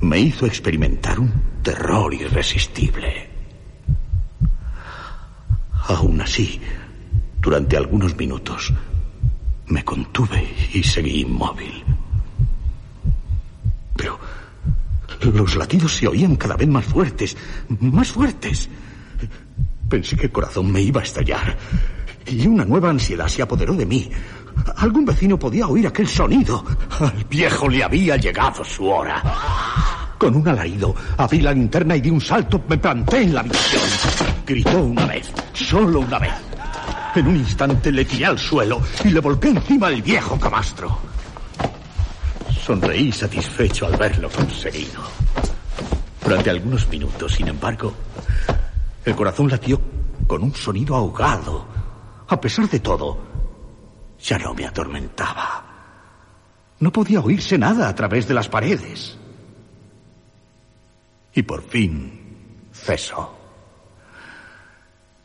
me 0.00 0.18
hizo 0.18 0.46
experimentar 0.46 1.20
un 1.20 1.30
terror 1.62 2.14
irresistible. 2.14 3.28
Aún 5.88 6.22
así, 6.22 6.58
durante 7.42 7.76
algunos 7.76 8.16
minutos, 8.16 8.72
Me 9.68 9.84
contuve 9.84 10.48
y 10.72 10.82
seguí 10.84 11.22
inmóvil. 11.22 11.84
Pero 13.96 14.16
los 15.22 15.56
latidos 15.56 15.96
se 15.96 16.08
oían 16.08 16.36
cada 16.36 16.56
vez 16.56 16.68
más 16.68 16.84
fuertes, 16.84 17.36
más 17.80 18.12
fuertes. 18.12 18.68
Pensé 19.88 20.16
que 20.16 20.26
el 20.26 20.32
corazón 20.32 20.70
me 20.70 20.80
iba 20.80 21.00
a 21.00 21.04
estallar. 21.04 21.56
Y 22.26 22.46
una 22.46 22.64
nueva 22.64 22.90
ansiedad 22.90 23.28
se 23.28 23.42
apoderó 23.42 23.74
de 23.74 23.86
mí. 23.86 24.10
Algún 24.76 25.04
vecino 25.04 25.38
podía 25.38 25.68
oír 25.68 25.86
aquel 25.86 26.08
sonido. 26.08 26.64
Al 26.98 27.24
viejo 27.30 27.68
le 27.68 27.84
había 27.84 28.16
llegado 28.16 28.64
su 28.64 28.86
hora. 28.86 29.22
Con 30.18 30.34
un 30.34 30.48
alarido, 30.48 30.94
abrí 31.18 31.40
la 31.40 31.52
linterna 31.52 31.94
y 31.94 32.00
di 32.00 32.10
un 32.10 32.20
salto, 32.20 32.62
me 32.68 32.78
planté 32.78 33.22
en 33.22 33.34
la 33.34 33.40
habitación. 33.40 33.82
Gritó 34.46 34.82
una 34.82 35.06
vez, 35.06 35.30
solo 35.52 36.00
una 36.00 36.18
vez. 36.18 36.32
En 37.14 37.26
un 37.28 37.36
instante 37.36 37.92
le 37.92 38.04
tiré 38.04 38.26
al 38.26 38.38
suelo 38.38 38.80
y 39.04 39.10
le 39.10 39.20
volqué 39.20 39.48
encima 39.48 39.88
al 39.88 40.02
viejo 40.02 40.38
camastro. 40.38 41.15
Sonreí 42.66 43.12
satisfecho 43.12 43.86
al 43.86 43.96
verlo 43.96 44.28
conseguido. 44.28 45.00
Durante 46.20 46.50
algunos 46.50 46.88
minutos, 46.88 47.34
sin 47.34 47.46
embargo, 47.46 47.94
el 49.04 49.14
corazón 49.14 49.48
latió 49.48 49.80
con 50.26 50.42
un 50.42 50.52
sonido 50.52 50.96
ahogado. 50.96 51.64
A 52.26 52.40
pesar 52.40 52.68
de 52.68 52.80
todo, 52.80 53.18
ya 54.20 54.36
no 54.38 54.52
me 54.52 54.66
atormentaba. 54.66 55.64
No 56.80 56.90
podía 56.90 57.20
oírse 57.20 57.56
nada 57.56 57.88
a 57.88 57.94
través 57.94 58.26
de 58.26 58.34
las 58.34 58.48
paredes. 58.48 59.16
Y 61.34 61.42
por 61.44 61.62
fin 61.62 62.68
cesó. 62.72 63.32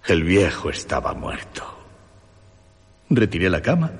El 0.05 0.23
viejo 0.23 0.69
estaba 0.69 1.15
muerto. 1.15 1.63
Retiré 3.09 3.49
la 3.49 3.63
cama 3.63 3.91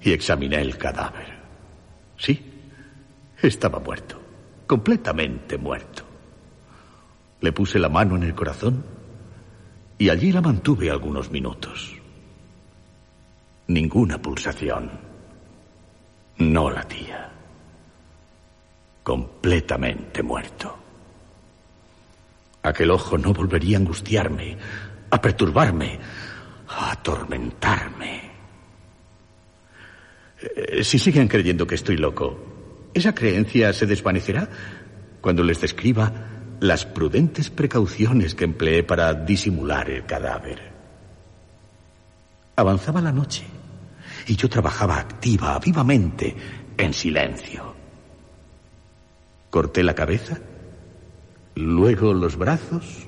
y 0.00 0.10
examiné 0.10 0.60
el 0.60 0.76
cadáver. 0.76 1.38
Sí, 2.16 2.47
estaba 3.42 3.78
muerto, 3.78 4.20
completamente 4.66 5.56
muerto. 5.56 6.02
Le 7.40 7.52
puse 7.52 7.78
la 7.78 7.88
mano 7.88 8.16
en 8.16 8.24
el 8.24 8.34
corazón 8.34 8.84
y 9.96 10.08
allí 10.08 10.32
la 10.32 10.40
mantuve 10.40 10.90
algunos 10.90 11.30
minutos. 11.30 11.94
Ninguna 13.68 14.20
pulsación. 14.20 14.90
No 16.38 16.70
latía. 16.70 17.30
Completamente 19.02 20.22
muerto. 20.22 20.76
Aquel 22.62 22.90
ojo 22.90 23.16
no 23.18 23.32
volvería 23.32 23.76
a 23.76 23.80
angustiarme, 23.80 24.56
a 25.10 25.20
perturbarme, 25.20 25.98
a 26.68 26.92
atormentarme. 26.92 28.30
Eh, 30.40 30.84
si 30.84 30.98
siguen 30.98 31.28
creyendo 31.28 31.66
que 31.66 31.76
estoy 31.76 31.96
loco, 31.96 32.57
¿esa 32.94 33.14
creencia 33.14 33.72
se 33.72 33.86
desvanecerá 33.86 34.48
cuando 35.20 35.42
les 35.42 35.60
describa 35.60 36.12
las 36.60 36.86
prudentes 36.86 37.50
precauciones 37.50 38.34
que 38.34 38.44
empleé 38.44 38.82
para 38.82 39.14
disimular 39.14 39.90
el 39.90 40.06
cadáver? 40.06 40.72
Avanzaba 42.56 43.00
la 43.00 43.12
noche 43.12 43.44
y 44.26 44.36
yo 44.36 44.48
trabajaba 44.48 44.98
activa, 44.98 45.58
vivamente, 45.58 46.34
en 46.76 46.92
silencio. 46.92 47.74
Corté 49.50 49.82
la 49.82 49.94
cabeza, 49.94 50.38
luego 51.54 52.12
los 52.12 52.36
brazos, 52.36 53.06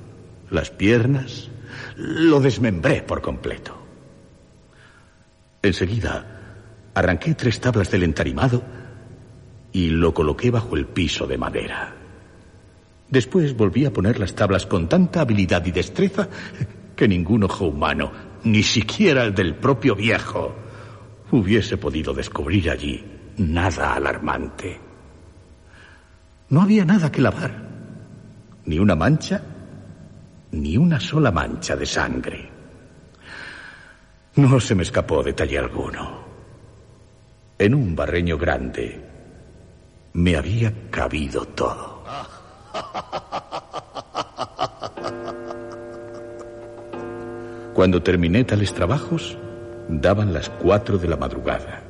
las 0.49 0.71
piernas, 0.71 1.49
lo 1.95 2.39
desmembré 2.39 3.01
por 3.01 3.21
completo. 3.21 3.77
Enseguida 5.61 6.25
arranqué 6.93 7.35
tres 7.35 7.59
tablas 7.59 7.91
del 7.91 8.03
entarimado 8.03 8.63
y 9.73 9.89
lo 9.89 10.13
coloqué 10.13 10.51
bajo 10.51 10.75
el 10.75 10.85
piso 10.87 11.27
de 11.27 11.37
madera. 11.37 11.95
Después 13.09 13.55
volví 13.55 13.85
a 13.85 13.91
poner 13.91 14.19
las 14.19 14.35
tablas 14.35 14.65
con 14.65 14.87
tanta 14.87 15.21
habilidad 15.21 15.65
y 15.65 15.71
destreza 15.71 16.29
que 16.95 17.07
ningún 17.07 17.43
ojo 17.43 17.65
humano, 17.65 18.11
ni 18.43 18.63
siquiera 18.63 19.23
el 19.23 19.35
del 19.35 19.55
propio 19.55 19.95
viejo, 19.95 20.55
hubiese 21.31 21.77
podido 21.77 22.13
descubrir 22.13 22.69
allí 22.69 23.03
nada 23.37 23.95
alarmante. 23.95 24.79
No 26.49 26.61
había 26.61 26.85
nada 26.85 27.11
que 27.11 27.21
lavar, 27.21 27.69
ni 28.65 28.79
una 28.79 28.95
mancha, 28.95 29.41
ni 30.51 30.77
una 30.77 30.99
sola 30.99 31.31
mancha 31.31 31.75
de 31.75 31.85
sangre. 31.85 32.49
No 34.35 34.59
se 34.59 34.75
me 34.75 34.83
escapó 34.83 35.23
detalle 35.23 35.57
alguno. 35.57 36.21
En 37.57 37.75
un 37.75 37.95
barreño 37.95 38.37
grande 38.37 39.10
me 40.13 40.35
había 40.35 40.73
cabido 40.89 41.45
todo. 41.45 42.03
Cuando 47.73 48.03
terminé 48.03 48.43
tales 48.43 48.73
trabajos, 48.73 49.37
daban 49.87 50.33
las 50.33 50.49
cuatro 50.49 50.97
de 50.97 51.07
la 51.07 51.17
madrugada. 51.17 51.81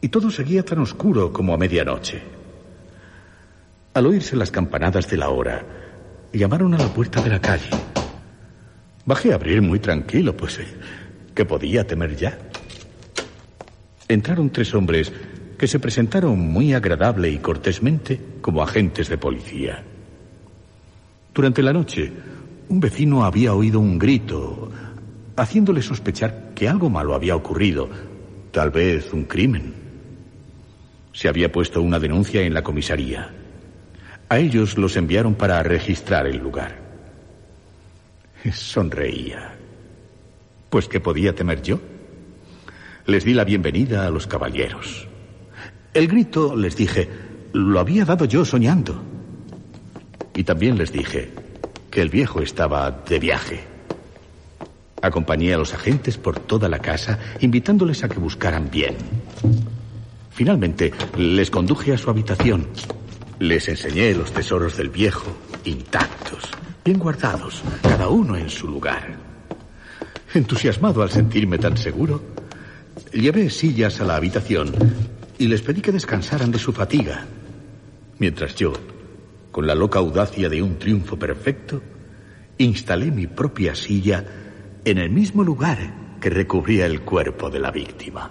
Y 0.00 0.08
todo 0.08 0.30
seguía 0.30 0.64
tan 0.64 0.78
oscuro 0.78 1.32
como 1.32 1.52
a 1.54 1.58
medianoche. 1.58 2.22
Al 3.92 4.06
oírse 4.06 4.36
las 4.36 4.50
campanadas 4.50 5.08
de 5.10 5.16
la 5.16 5.28
hora, 5.28 5.62
llamaron 6.32 6.74
a 6.74 6.78
la 6.78 6.88
puerta 6.88 7.20
de 7.20 7.30
la 7.30 7.40
calle. 7.40 7.70
Bajé 9.04 9.32
a 9.32 9.34
abrir 9.34 9.60
muy 9.60 9.78
tranquilo, 9.78 10.36
pues, 10.36 10.58
eh, 10.58 10.66
¿qué 11.34 11.44
podía 11.44 11.86
temer 11.86 12.16
ya? 12.16 12.38
Entraron 14.08 14.50
tres 14.50 14.74
hombres 14.74 15.12
que 15.60 15.68
se 15.68 15.78
presentaron 15.78 16.38
muy 16.38 16.72
agradable 16.72 17.28
y 17.28 17.36
cortésmente 17.36 18.18
como 18.40 18.62
agentes 18.62 19.10
de 19.10 19.18
policía. 19.18 19.84
Durante 21.34 21.62
la 21.62 21.74
noche, 21.74 22.10
un 22.70 22.80
vecino 22.80 23.26
había 23.26 23.52
oído 23.52 23.78
un 23.78 23.98
grito, 23.98 24.70
haciéndole 25.36 25.82
sospechar 25.82 26.52
que 26.54 26.66
algo 26.66 26.88
malo 26.88 27.14
había 27.14 27.36
ocurrido, 27.36 27.90
tal 28.52 28.70
vez 28.70 29.12
un 29.12 29.24
crimen. 29.24 29.74
Se 31.12 31.28
había 31.28 31.52
puesto 31.52 31.82
una 31.82 31.98
denuncia 31.98 32.40
en 32.40 32.54
la 32.54 32.62
comisaría. 32.62 33.30
A 34.30 34.38
ellos 34.38 34.78
los 34.78 34.96
enviaron 34.96 35.34
para 35.34 35.62
registrar 35.62 36.26
el 36.26 36.38
lugar. 36.38 36.78
Sonreía. 38.50 39.58
Pues 40.70 40.88
¿qué 40.88 41.00
podía 41.00 41.34
temer 41.34 41.60
yo? 41.60 41.80
Les 43.04 43.26
di 43.26 43.34
la 43.34 43.44
bienvenida 43.44 44.06
a 44.06 44.10
los 44.10 44.26
caballeros. 44.26 45.09
El 45.92 46.06
grito, 46.06 46.54
les 46.54 46.76
dije, 46.76 47.08
lo 47.52 47.80
había 47.80 48.04
dado 48.04 48.24
yo 48.24 48.44
soñando. 48.44 49.02
Y 50.34 50.44
también 50.44 50.78
les 50.78 50.92
dije 50.92 51.32
que 51.90 52.00
el 52.00 52.08
viejo 52.08 52.40
estaba 52.40 52.90
de 52.92 53.18
viaje. 53.18 53.64
Acompañé 55.02 55.52
a 55.52 55.58
los 55.58 55.74
agentes 55.74 56.16
por 56.16 56.38
toda 56.38 56.68
la 56.68 56.78
casa, 56.78 57.18
invitándoles 57.40 58.04
a 58.04 58.08
que 58.08 58.20
buscaran 58.20 58.70
bien. 58.70 58.94
Finalmente, 60.30 60.92
les 61.16 61.50
conduje 61.50 61.92
a 61.92 61.98
su 61.98 62.08
habitación. 62.08 62.68
Les 63.40 63.68
enseñé 63.68 64.14
los 64.14 64.32
tesoros 64.32 64.76
del 64.76 64.90
viejo, 64.90 65.36
intactos, 65.64 66.44
bien 66.84 67.00
guardados, 67.00 67.62
cada 67.82 68.08
uno 68.08 68.36
en 68.36 68.48
su 68.48 68.68
lugar. 68.68 69.16
Entusiasmado 70.34 71.02
al 71.02 71.10
sentirme 71.10 71.58
tan 71.58 71.76
seguro, 71.76 72.22
llevé 73.12 73.50
sillas 73.50 74.00
a 74.00 74.04
la 74.04 74.14
habitación 74.14 74.72
y 75.40 75.48
les 75.48 75.62
pedí 75.62 75.80
que 75.80 75.90
descansaran 75.90 76.52
de 76.52 76.58
su 76.58 76.70
fatiga, 76.70 77.26
mientras 78.18 78.54
yo, 78.56 78.74
con 79.50 79.66
la 79.66 79.74
loca 79.74 79.98
audacia 79.98 80.50
de 80.50 80.60
un 80.60 80.78
triunfo 80.78 81.18
perfecto, 81.18 81.80
instalé 82.58 83.10
mi 83.10 83.26
propia 83.26 83.74
silla 83.74 84.22
en 84.84 84.98
el 84.98 85.08
mismo 85.08 85.42
lugar 85.42 86.18
que 86.20 86.28
recubría 86.28 86.84
el 86.84 87.00
cuerpo 87.00 87.48
de 87.48 87.58
la 87.58 87.70
víctima. 87.70 88.30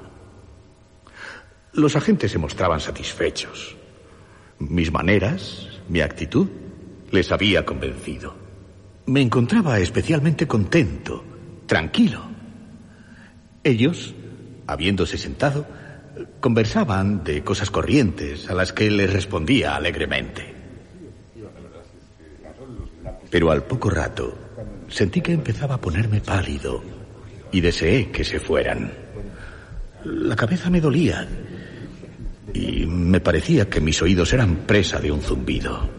Los 1.74 1.96
agentes 1.96 2.32
se 2.32 2.38
mostraban 2.38 2.80
satisfechos. 2.80 3.76
Mis 4.60 4.92
maneras, 4.92 5.68
mi 5.90 6.02
actitud, 6.02 6.48
les 7.10 7.32
había 7.32 7.66
convencido. 7.66 8.36
Me 9.08 9.22
encontraba 9.22 9.80
especialmente 9.80 10.48
contento, 10.48 11.24
tranquilo. 11.66 12.22
Ellos, 13.64 14.14
habiéndose 14.68 15.18
sentado, 15.18 15.66
conversaban 16.40 17.24
de 17.24 17.44
cosas 17.44 17.70
corrientes 17.70 18.50
a 18.50 18.54
las 18.54 18.74
que 18.74 18.90
les 18.90 19.12
respondía 19.12 19.76
alegremente. 19.76 20.56
Pero 23.30 23.52
al 23.52 23.64
poco 23.64 23.90
rato 23.90 24.38
sentí 24.88 25.22
que 25.22 25.34
empezaba 25.34 25.76
a 25.76 25.82
ponerme 25.82 26.22
pálido 26.22 26.82
y 27.52 27.62
deseé 27.62 28.12
que 28.12 28.24
se 28.24 28.40
fueran. 28.40 28.92
La 30.04 30.36
cabeza 30.36 30.70
me 30.70 30.82
dolía 30.82 31.28
y 32.54 32.86
me 32.86 33.20
parecía 33.20 33.70
que 33.70 33.82
mis 33.82 34.02
oídos 34.02 34.34
eran 34.34 34.56
presa 34.68 35.00
de 35.00 35.12
un 35.12 35.22
zumbido. 35.22 35.90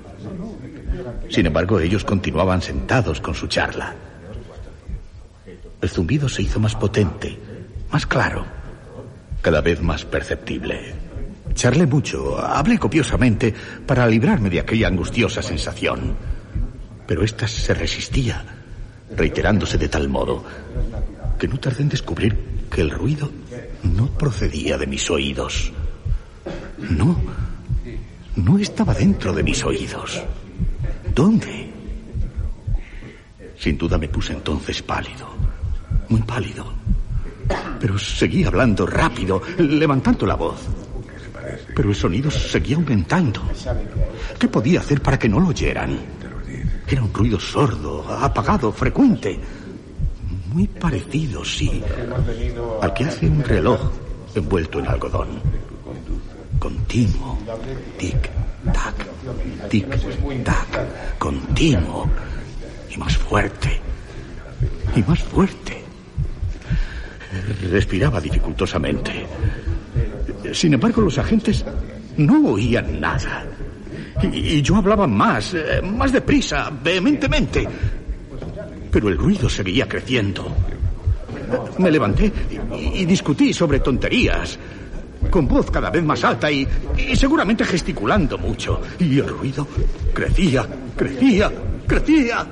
Sin 1.29 1.47
embargo, 1.47 1.79
ellos 1.79 2.05
continuaban 2.05 2.61
sentados 2.61 3.21
con 3.21 3.35
su 3.35 3.47
charla. 3.47 3.95
El 5.81 5.89
zumbido 5.89 6.29
se 6.29 6.43
hizo 6.43 6.59
más 6.59 6.75
potente, 6.75 7.39
más 7.91 8.07
claro. 8.07 8.60
Cada 9.41 9.61
vez 9.61 9.81
más 9.81 10.05
perceptible. 10.05 10.95
Charlé 11.55 11.87
mucho, 11.87 12.39
hablé 12.39 12.79
copiosamente 12.79 13.53
para 13.87 14.07
librarme 14.07 14.51
de 14.51 14.61
aquella 14.61 14.89
angustiosa 14.89 15.43
sensación. 15.43 16.17
Pero 17.07 17.25
ésta 17.25 17.49
se 17.49 17.75
resistía, 17.75 18.45
reiterándose 19.17 19.77
de 19.79 19.89
tal 19.89 20.09
modo 20.09 20.45
que 21.39 21.49
no 21.49 21.59
tardé 21.59 21.83
en 21.83 21.89
descubrir 21.89 22.39
que 22.71 22.83
el 22.83 22.91
ruido 22.91 23.31
no 23.83 24.07
procedía 24.09 24.79
de 24.79 24.87
mis 24.87 25.11
oídos. 25.11 25.73
No, 26.79 27.17
no 28.37 28.59
estaba 28.59 28.95
dentro 28.95 29.33
de 29.33 29.43
mis 29.43 29.65
oídos. 29.65 30.23
¿Dónde? 31.15 31.71
Sin 33.59 33.77
duda 33.77 33.99
me 33.99 34.09
puse 34.09 34.33
entonces 34.33 34.83
pálido, 34.83 35.29
muy 36.09 36.23
pálido. 36.23 36.80
Pero 37.81 37.99
seguía 37.99 38.49
hablando 38.49 38.87
rápido, 38.87 39.41
levantando 39.59 40.27
la 40.27 40.35
voz. 40.35 40.61
Pero 41.75 41.89
el 41.89 41.97
sonido 41.97 42.31
seguía 42.31 42.77
aumentando. 42.77 43.43
¿Qué 44.39 44.49
podía 44.49 44.81
hacer 44.81 45.01
para 45.01 45.19
que 45.19 45.29
no 45.29 45.41
lo 45.41 45.49
oyeran? 45.49 45.99
Era 46.87 47.03
un 47.03 47.13
ruido 47.13 47.41
sordo, 47.41 48.05
apagado, 48.09 48.73
frecuente. 48.73 49.39
Muy 50.53 50.67
parecido, 50.67 51.45
sí, 51.45 51.83
al 52.83 52.93
que 52.93 53.05
hace 53.05 53.27
un 53.27 53.43
reloj 53.45 53.93
envuelto 54.35 54.81
en 54.81 54.89
algodón. 54.89 55.29
Continuo. 56.59 57.39
Tic, 57.97 58.31
tac, 58.73 59.07
tic, 59.71 60.45
tac. 60.45 61.19
Continuo. 61.19 62.09
Y 62.91 62.99
más 62.99 63.17
fuerte. 63.17 63.81
Y 64.97 65.03
más 65.03 65.21
fuerte. 65.21 65.80
Respiraba 67.71 68.21
dificultosamente. 68.21 69.27
Sin 70.53 70.75
embargo, 70.75 71.03
los 71.03 71.19
agentes 71.19 71.65
no 72.17 72.53
oían 72.53 73.01
nada. 73.01 73.45
Y, 74.23 74.61
yo 74.63 74.77
hablaba 74.77 75.07
más, 75.07 75.55
eh, 75.55 75.81
más 75.83 76.13
deprisa, 76.13 76.71
vehementemente. 76.83 77.67
Pero 78.91 79.09
el 79.09 79.17
ruido 79.17 79.49
seguía 79.49 79.89
creciendo. 79.89 80.55
Me 81.79 81.91
levanté 81.91 82.33
y, 82.95 83.05
discutí 83.05 83.53
sobre 83.53 83.81
tonterías, 83.81 84.59
con 85.31 85.47
voz 85.47 85.71
cada 85.71 85.91
vez 85.91 86.03
más 86.03 86.23
alta 86.25 86.51
y 86.51 86.67
seguramente 87.15 87.65
gesticulando 87.65 88.39
mucho. 88.39 88.81
Y 88.99 89.19
el 89.19 89.29
ruido 89.29 89.67
crecía, 90.13 90.67
crecía, 90.97 91.51
crecía. 91.87 92.47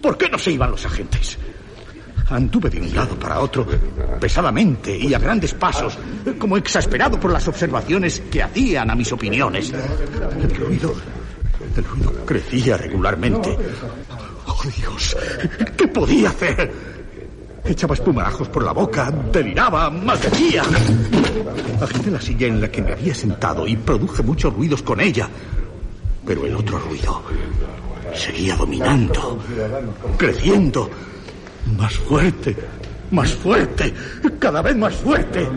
¿Por 0.00 0.16
qué 0.16 0.28
no 0.28 0.38
se 0.38 0.52
iban 0.52 0.70
los 0.70 0.84
agentes? 0.86 1.38
Anduve 2.30 2.70
de 2.70 2.80
un 2.80 2.94
lado 2.94 3.18
para 3.18 3.40
otro, 3.40 3.66
pesadamente 4.18 4.96
y 4.96 5.12
a 5.12 5.18
grandes 5.18 5.52
pasos, 5.54 5.98
como 6.38 6.56
exasperado 6.56 7.20
por 7.20 7.30
las 7.30 7.46
observaciones 7.48 8.20
que 8.30 8.42
hacían 8.42 8.90
a 8.90 8.94
mis 8.94 9.12
opiniones. 9.12 9.72
El 9.72 10.54
ruido, 10.54 10.94
el 11.76 11.84
ruido 11.84 12.12
crecía 12.24 12.76
regularmente. 12.76 13.56
¡Oh, 14.46 14.62
Dios! 14.76 15.16
¿Qué 15.76 15.88
podía 15.88 16.30
hacer? 16.30 16.94
Echaba 17.64 17.94
espumarajos 17.94 18.48
por 18.48 18.62
la 18.62 18.72
boca, 18.72 19.10
deliraba, 19.32 19.88
maldecía. 19.90 20.62
Agité 21.80 22.10
la 22.10 22.20
silla 22.20 22.46
en 22.46 22.60
la 22.60 22.70
que 22.70 22.82
me 22.82 22.92
había 22.92 23.14
sentado 23.14 23.66
y 23.66 23.76
produje 23.76 24.22
muchos 24.22 24.52
ruidos 24.52 24.82
con 24.82 25.00
ella. 25.00 25.28
Pero 26.26 26.46
el 26.46 26.54
otro 26.56 26.78
ruido 26.78 27.22
seguía 28.14 28.56
dominando, 28.56 29.38
creciendo, 30.16 30.90
más 31.76 31.94
fuerte, 31.94 32.56
más 33.10 33.32
fuerte, 33.32 33.92
cada 34.38 34.62
vez 34.62 34.76
más 34.76 34.94
fuerte. 34.94 35.48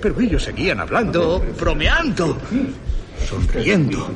Pero 0.00 0.20
ellos 0.20 0.42
seguían 0.42 0.80
hablando, 0.80 1.42
bromeando, 1.58 2.38
sonriendo. 3.28 4.10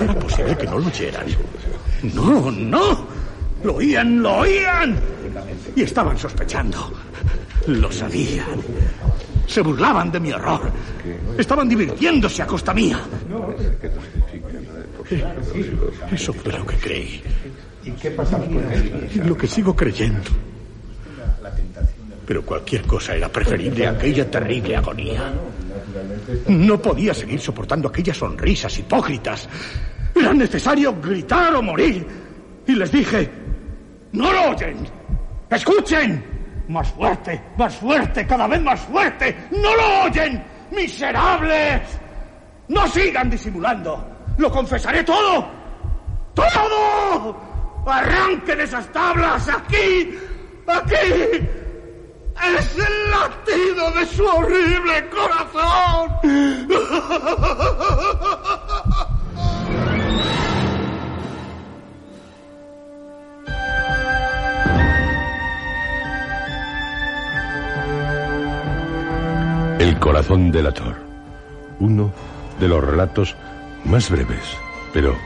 ¿Era 0.00 0.14
posible 0.14 0.56
que 0.56 0.66
no 0.66 0.78
lo 0.78 0.86
oyeran? 0.86 1.26
No, 2.14 2.50
no. 2.50 3.06
Lo 3.64 3.76
oían, 3.76 4.22
lo 4.22 4.38
oían. 4.38 4.98
Y 5.76 5.82
estaban 5.82 6.18
sospechando. 6.18 6.92
Lo 7.68 7.92
sabían. 7.92 8.60
Se 9.46 9.60
burlaban 9.60 10.10
de 10.10 10.18
mi 10.18 10.32
horror. 10.32 10.70
Estaban 11.38 11.68
divirtiéndose 11.68 12.42
a 12.42 12.46
costa 12.46 12.74
mía. 12.74 13.00
Eso 16.10 16.32
fue 16.32 16.52
lo 16.52 16.66
que 16.66 16.76
creí. 16.76 17.22
Y 17.84 19.18
lo 19.18 19.36
que 19.36 19.46
sigo 19.46 19.74
creyendo. 19.74 20.30
Pero 22.26 22.44
cualquier 22.44 22.82
cosa 22.82 23.14
era 23.14 23.28
preferible 23.28 23.86
a 23.86 23.90
aquella 23.90 24.30
terrible 24.30 24.76
agonía. 24.76 25.32
No 26.48 26.80
podía 26.80 27.12
seguir 27.12 27.40
soportando 27.40 27.88
aquellas 27.88 28.16
sonrisas 28.16 28.78
hipócritas. 28.78 29.48
Era 30.14 30.32
necesario 30.32 30.94
gritar 31.00 31.54
o 31.54 31.62
morir. 31.62 32.06
Y 32.66 32.74
les 32.74 32.92
dije, 32.92 33.30
no 34.12 34.32
lo 34.32 34.50
oyen. 34.50 34.86
Escuchen. 35.50 36.32
Más 36.68 36.88
fuerte, 36.92 37.42
más 37.58 37.76
fuerte, 37.76 38.26
cada 38.26 38.46
vez 38.46 38.62
más 38.62 38.80
fuerte. 38.80 39.36
No 39.50 39.74
lo 39.76 40.04
oyen. 40.04 40.42
Miserables. 40.70 41.82
No 42.68 42.86
sigan 42.88 43.28
disimulando. 43.28 44.06
Lo 44.38 44.50
confesaré 44.50 45.02
todo. 45.02 45.46
Todo. 46.34 47.51
Arranquen 47.86 48.60
esas 48.60 48.90
tablas 48.92 49.48
aquí. 49.48 50.18
Aquí. 50.66 51.48
Es 52.56 52.76
el 52.76 53.10
latido 53.10 53.90
de 53.92 54.06
su 54.06 54.24
horrible 54.24 55.08
corazón. 55.10 56.10
El 69.78 69.98
corazón 69.98 70.50
delator. 70.50 70.96
Uno 71.80 72.12
de 72.58 72.68
los 72.68 72.82
relatos 72.82 73.36
más 73.84 74.08
breves, 74.10 74.56
pero 74.92 75.16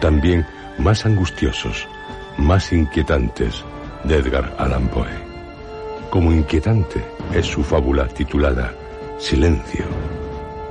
también 0.00 0.46
más 0.78 1.04
angustiosos, 1.06 1.88
más 2.38 2.72
inquietantes 2.72 3.64
de 4.04 4.16
Edgar 4.16 4.54
Allan 4.58 4.88
Poe. 4.88 5.06
Como 6.10 6.32
inquietante 6.32 7.04
es 7.32 7.46
su 7.46 7.62
fábula 7.62 8.06
titulada 8.08 8.74
Silencio, 9.18 9.84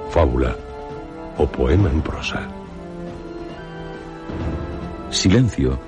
fábula 0.09 0.55
o 1.37 1.47
poema 1.47 1.89
en 1.89 2.01
prosa. 2.01 2.47
Silencio, 5.09 5.79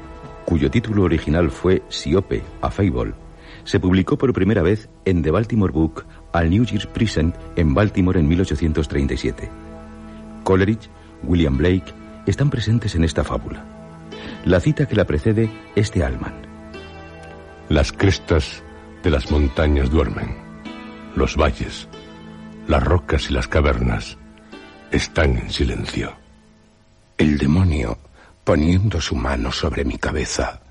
cuyo 0.46 0.70
título 0.70 1.04
original 1.04 1.52
fue 1.52 1.84
Siope, 1.90 2.44
a 2.62 2.70
Fable, 2.70 3.14
se 3.64 3.80
publicó 3.80 4.18
por 4.18 4.34
primera 4.34 4.62
vez 4.62 4.90
en 5.06 5.24
The 5.24 5.32
Baltimore 5.32 5.74
Book 5.74 6.06
al 6.32 6.50
New 6.50 6.64
Year's 6.64 6.88
Present 6.88 7.36
en 7.56 7.74
Baltimore 7.74 8.20
en 8.20 8.28
1837. 8.28 9.50
Coleridge, 10.44 10.90
William 11.24 11.58
Blake 11.58 11.94
están 12.28 12.50
presentes 12.50 12.96
en 12.96 13.04
esta 13.04 13.24
fábula. 13.24 13.75
La 14.46 14.60
cita 14.60 14.86
que 14.86 14.96
la 14.96 15.06
precede 15.06 15.50
es 15.76 15.92
de 15.92 16.04
Alman. 16.04 16.46
Las 17.68 17.92
crestas 17.92 18.64
de 19.02 19.10
las 19.10 19.32
montañas 19.32 19.90
duermen, 19.90 20.38
los 21.16 21.36
valles, 21.36 21.88
las 22.68 22.84
rocas 22.84 23.32
y 23.32 23.34
las 23.34 23.48
cavernas 23.48 24.20
están 24.92 25.38
en 25.38 25.50
silencio. 25.50 26.16
El 27.18 27.40
demonio, 27.40 27.98
poniendo 28.44 29.02
su 29.02 29.16
mano 29.16 29.52
sobre 29.52 29.84
mi 29.84 29.98
cabeza, 29.98 30.62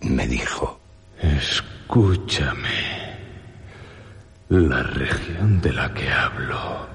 me 0.00 0.26
dijo, 0.26 0.80
Escúchame. 1.20 2.98
La 4.48 4.82
región 4.82 5.60
de 5.60 5.72
la 5.74 5.92
que 5.92 6.10
hablo 6.10 6.86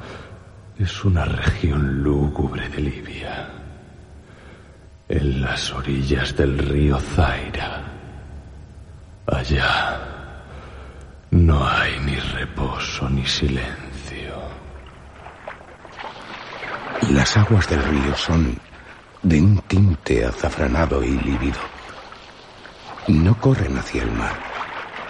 es 0.79 1.05
una 1.05 1.25
región 1.25 2.01
lúgubre 2.01 2.67
de 2.69 2.81
Libia, 2.81 3.62
en 5.09 5.41
las 5.41 5.71
orillas 5.73 6.35
del 6.35 6.57
río 6.57 6.97
Zaira. 6.99 7.83
Allá 9.25 9.99
no 11.31 11.67
hay 11.67 11.99
ni 11.99 12.15
reposo 12.15 13.09
ni 13.09 13.25
silencio. 13.25 13.83
las 17.09 17.35
aguas 17.37 17.69
del 17.69 17.83
río 17.83 18.15
son 18.15 18.57
de 19.21 19.41
un 19.41 19.57
tinte 19.67 20.25
azafranado 20.25 21.03
y 21.03 21.11
lívido. 21.11 21.59
No 23.07 23.37
corren 23.39 23.77
hacia 23.77 24.03
el 24.03 24.11
mar, 24.11 24.35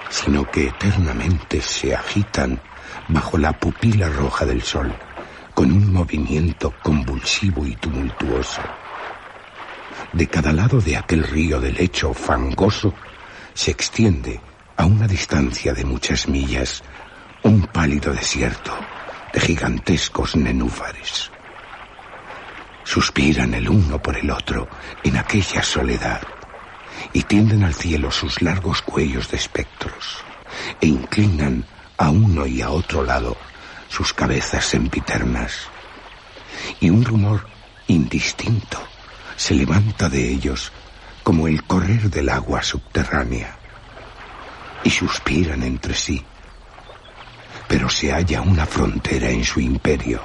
sino 0.10 0.50
que 0.50 0.68
eternamente 0.68 1.62
se 1.62 1.96
agitan 1.96 2.60
bajo 3.08 3.38
la 3.38 3.54
pupila 3.54 4.10
roja 4.10 4.46
del 4.46 4.64
sol, 4.64 4.92
con 5.54 5.72
un 5.72 5.94
movimiento 5.94 6.74
convulsivo 6.82 7.66
y 7.66 7.76
tumultuoso. 7.76 8.62
De 10.14 10.28
cada 10.28 10.54
lado 10.54 10.80
de 10.80 10.96
aquel 10.96 11.24
río 11.24 11.60
de 11.60 11.72
lecho 11.72 12.14
fangoso 12.14 12.94
se 13.56 13.72
extiende 13.72 14.40
a 14.78 14.86
una 14.86 15.08
distancia 15.08 15.74
de 15.74 15.84
muchas 15.84 16.28
millas 16.28 16.84
un 17.42 17.64
pálido 17.64 18.14
desierto 18.14 18.72
de 19.34 19.40
gigantescos 19.40 20.36
nenúfares. 20.36 21.32
Suspiran 22.84 23.56
el 23.56 23.68
uno 23.68 24.00
por 24.00 24.16
el 24.16 24.30
otro 24.30 24.70
en 25.04 25.18
aquella 25.18 25.64
soledad 25.64 26.22
y 27.12 27.24
tienden 27.24 27.64
al 27.64 27.74
cielo 27.74 28.12
sus 28.12 28.44
largos 28.44 28.84
cuellos 28.84 29.32
de 29.32 29.38
espectros 29.38 30.24
e 30.80 30.86
inclinan 30.86 31.66
a 31.98 32.12
uno 32.12 32.46
y 32.46 32.62
a 32.62 32.70
otro 32.70 33.04
lado 33.04 33.36
sus 33.90 34.14
cabezas 34.14 34.64
sempiternas. 34.64 35.70
Y 36.80 36.92
un 36.92 37.04
rumor 37.04 37.48
indistinto 37.88 38.93
se 39.36 39.54
levanta 39.54 40.10
de 40.10 40.30
ellos 40.30 40.72
como 41.24 41.48
el 41.48 41.64
correr 41.64 42.10
del 42.10 42.30
agua 42.30 42.62
subterránea. 42.62 43.58
Y 44.84 44.90
suspiran 44.90 45.64
entre 45.64 45.94
sí. 45.94 46.24
Pero 47.68 47.90
se 47.90 48.12
halla 48.12 48.42
una 48.42 48.66
frontera 48.66 49.30
en 49.30 49.44
su 49.44 49.62
imperio. 49.62 50.22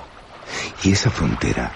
Y 0.82 0.92
esa 0.92 1.10
frontera 1.10 1.72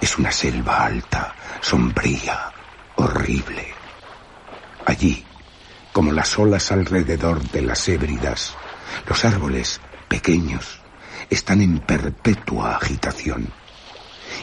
es 0.00 0.18
una 0.18 0.32
selva 0.32 0.84
alta, 0.84 1.34
sombría, 1.60 2.52
horrible. 2.96 3.72
Allí, 4.86 5.24
como 5.92 6.10
las 6.12 6.36
olas 6.38 6.72
alrededor 6.72 7.40
de 7.50 7.62
las 7.62 7.88
hébridas, 7.88 8.56
los 9.06 9.24
árboles, 9.24 9.80
pequeños, 10.08 10.80
están 11.30 11.60
en 11.60 11.78
perpetua 11.78 12.76
agitación. 12.76 13.52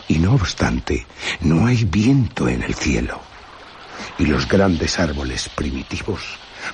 Y 0.08 0.19
no 0.19 0.34
obstante, 0.34 1.06
no 1.41 1.65
hay 1.65 1.84
viento 1.86 2.47
en 2.47 2.63
el 2.63 2.73
cielo. 2.73 3.21
Y 4.17 4.25
los 4.25 4.47
grandes 4.47 4.99
árboles 4.99 5.49
primitivos 5.49 6.21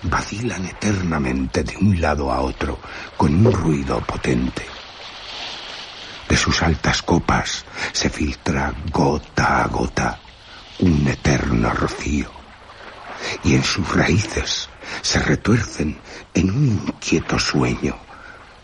vacilan 0.03 0.65
eternamente 0.65 1.63
de 1.63 1.77
un 1.77 1.99
lado 1.99 2.32
a 2.32 2.41
otro 2.41 2.80
con 3.15 3.45
un 3.45 3.51
ruido 3.51 3.99
potente. 4.01 4.65
De 6.27 6.36
sus 6.36 6.62
altas 6.62 7.01
copas 7.01 7.65
se 7.93 8.10
filtra 8.10 8.73
gota 8.91 9.63
a 9.63 9.67
gota 9.67 10.19
un 10.80 11.08
eterno 11.08 11.71
rocío. 11.71 12.30
Y 13.43 13.56
en 13.56 13.63
sus 13.63 13.93
raíces 13.93 14.69
se 15.01 15.19
retuercen 15.19 15.97
en 16.34 16.51
un 16.51 16.67
inquieto 16.67 17.39
sueño 17.39 17.97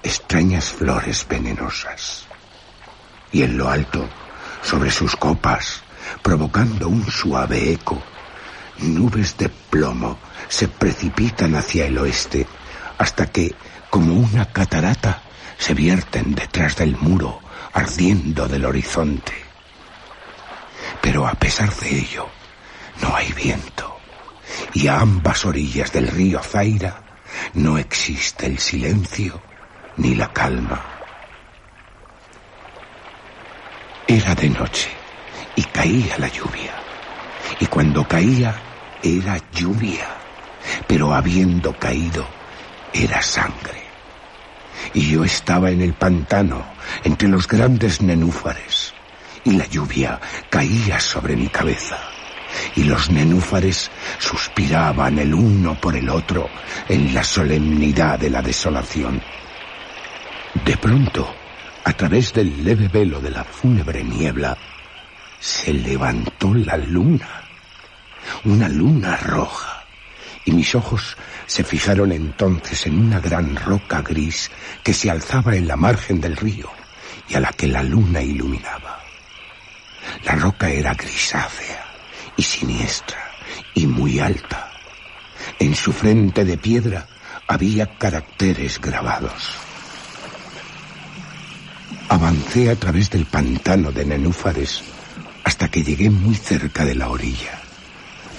extrañas 0.04 0.66
flores 0.66 1.26
venenosas. 1.28 2.26
Y 3.32 3.44
en 3.44 3.58
lo 3.58 3.70
alto, 3.70 4.08
sobre 4.64 4.90
sus 4.90 5.16
copas, 5.16 5.84
provocando 6.22 6.88
un 6.88 7.06
suave 7.06 7.72
eco, 7.72 8.02
nubes 8.80 9.38
de 9.38 9.50
plomo 9.50 10.18
se 10.48 10.68
precipitan 10.68 11.56
hacia 11.56 11.86
el 11.86 11.98
oeste 11.98 12.48
hasta 12.98 13.28
que, 13.28 13.54
como 13.90 14.14
una 14.14 14.46
catarata, 14.46 15.22
se 15.58 15.74
vierten 15.74 16.34
detrás 16.36 16.78
del 16.78 16.98
muro 16.98 17.40
ardiendo 17.74 18.48
del 18.48 18.66
horizonte. 18.66 19.34
Pero 21.02 21.28
a 21.28 21.34
pesar 21.34 21.74
de 21.76 22.00
ello, 22.00 22.28
no 23.02 23.16
hay 23.16 23.32
viento, 23.34 23.98
y 24.74 24.88
a 24.88 25.00
ambas 25.00 25.46
orillas 25.46 25.92
del 25.92 26.08
río 26.08 26.42
Zaira 26.42 27.04
no 27.54 27.78
existe 27.78 28.46
el 28.46 28.60
silencio 28.60 29.42
ni 29.98 30.16
la 30.16 30.32
calma. 30.32 31.03
Era 34.08 34.36
de 34.36 34.50
noche 34.50 34.90
y 35.56 35.64
caía 35.64 36.18
la 36.18 36.28
lluvia, 36.28 36.74
y 37.60 37.66
cuando 37.68 38.06
caía 38.06 38.54
era 39.02 39.40
lluvia, 39.54 40.08
pero 40.88 41.14
habiendo 41.14 41.78
caído 41.80 42.28
era 42.92 43.22
sangre. 43.22 43.84
Y 44.94 45.10
yo 45.10 45.24
estaba 45.24 45.72
en 45.72 45.82
el 45.82 45.94
pantano, 45.94 46.66
entre 47.06 47.30
los 47.30 47.48
grandes 47.48 48.02
nenúfares, 48.02 48.94
y 49.46 49.52
la 49.52 49.68
lluvia 49.68 50.20
caía 50.50 51.00
sobre 51.00 51.38
mi 51.38 51.48
cabeza, 51.48 51.98
y 52.76 52.84
los 52.84 53.10
nenúfares 53.10 53.90
suspiraban 54.20 55.18
el 55.18 55.34
uno 55.34 55.80
por 55.80 55.96
el 55.96 56.10
otro 56.10 56.50
en 56.90 57.14
la 57.14 57.24
solemnidad 57.24 58.20
de 58.20 58.30
la 58.30 58.42
desolación. 58.42 59.22
De 60.66 60.78
pronto, 60.78 61.34
a 61.84 61.94
través 61.94 62.34
del 62.34 62.64
leve 62.64 62.88
velo 62.88 63.20
de 63.20 63.30
la 63.30 63.44
fúnebre 63.44 64.04
niebla, 64.04 64.58
se 65.40 65.74
levantó 65.74 66.54
la 66.54 66.78
luna, 66.78 67.44
una 68.46 68.70
luna 68.70 69.18
roja, 69.18 69.84
y 70.46 70.52
mis 70.52 70.74
ojos 70.76 71.18
se 71.46 71.64
fijaron 71.64 72.12
entonces 72.12 72.86
en 72.88 73.00
una 73.00 73.20
gran 73.20 73.56
roca 73.56 74.02
gris 74.02 74.52
que 74.84 74.94
se 74.94 75.10
alzaba 75.10 75.56
en 75.56 75.68
la 75.68 75.76
margen 75.76 76.22
del 76.22 76.38
río 76.38 76.70
y 77.28 77.36
a 77.36 77.40
la 77.40 77.52
que 77.52 77.68
la 77.68 77.84
luna 77.84 78.22
iluminaba. 78.22 79.00
La 80.24 80.36
roca 80.36 80.70
era 80.70 80.94
grisácea 80.94 81.86
y 82.38 82.44
siniestra 82.44 83.32
y 83.74 83.88
muy 83.88 84.20
alta. 84.20 84.72
En 85.60 85.76
su 85.76 85.92
frente 85.92 86.46
de 86.46 86.58
piedra 86.58 87.08
había 87.48 87.98
caracteres 87.98 88.80
grabados. 88.80 89.73
Avancé 92.14 92.70
a 92.70 92.76
través 92.76 93.10
del 93.10 93.26
pantano 93.26 93.92
de 93.92 94.06
nenúfares 94.06 94.84
hasta 95.44 95.68
que 95.68 95.82
llegué 95.82 96.12
muy 96.12 96.36
cerca 96.36 96.86
de 96.86 96.94
la 96.94 97.10
orilla 97.10 97.60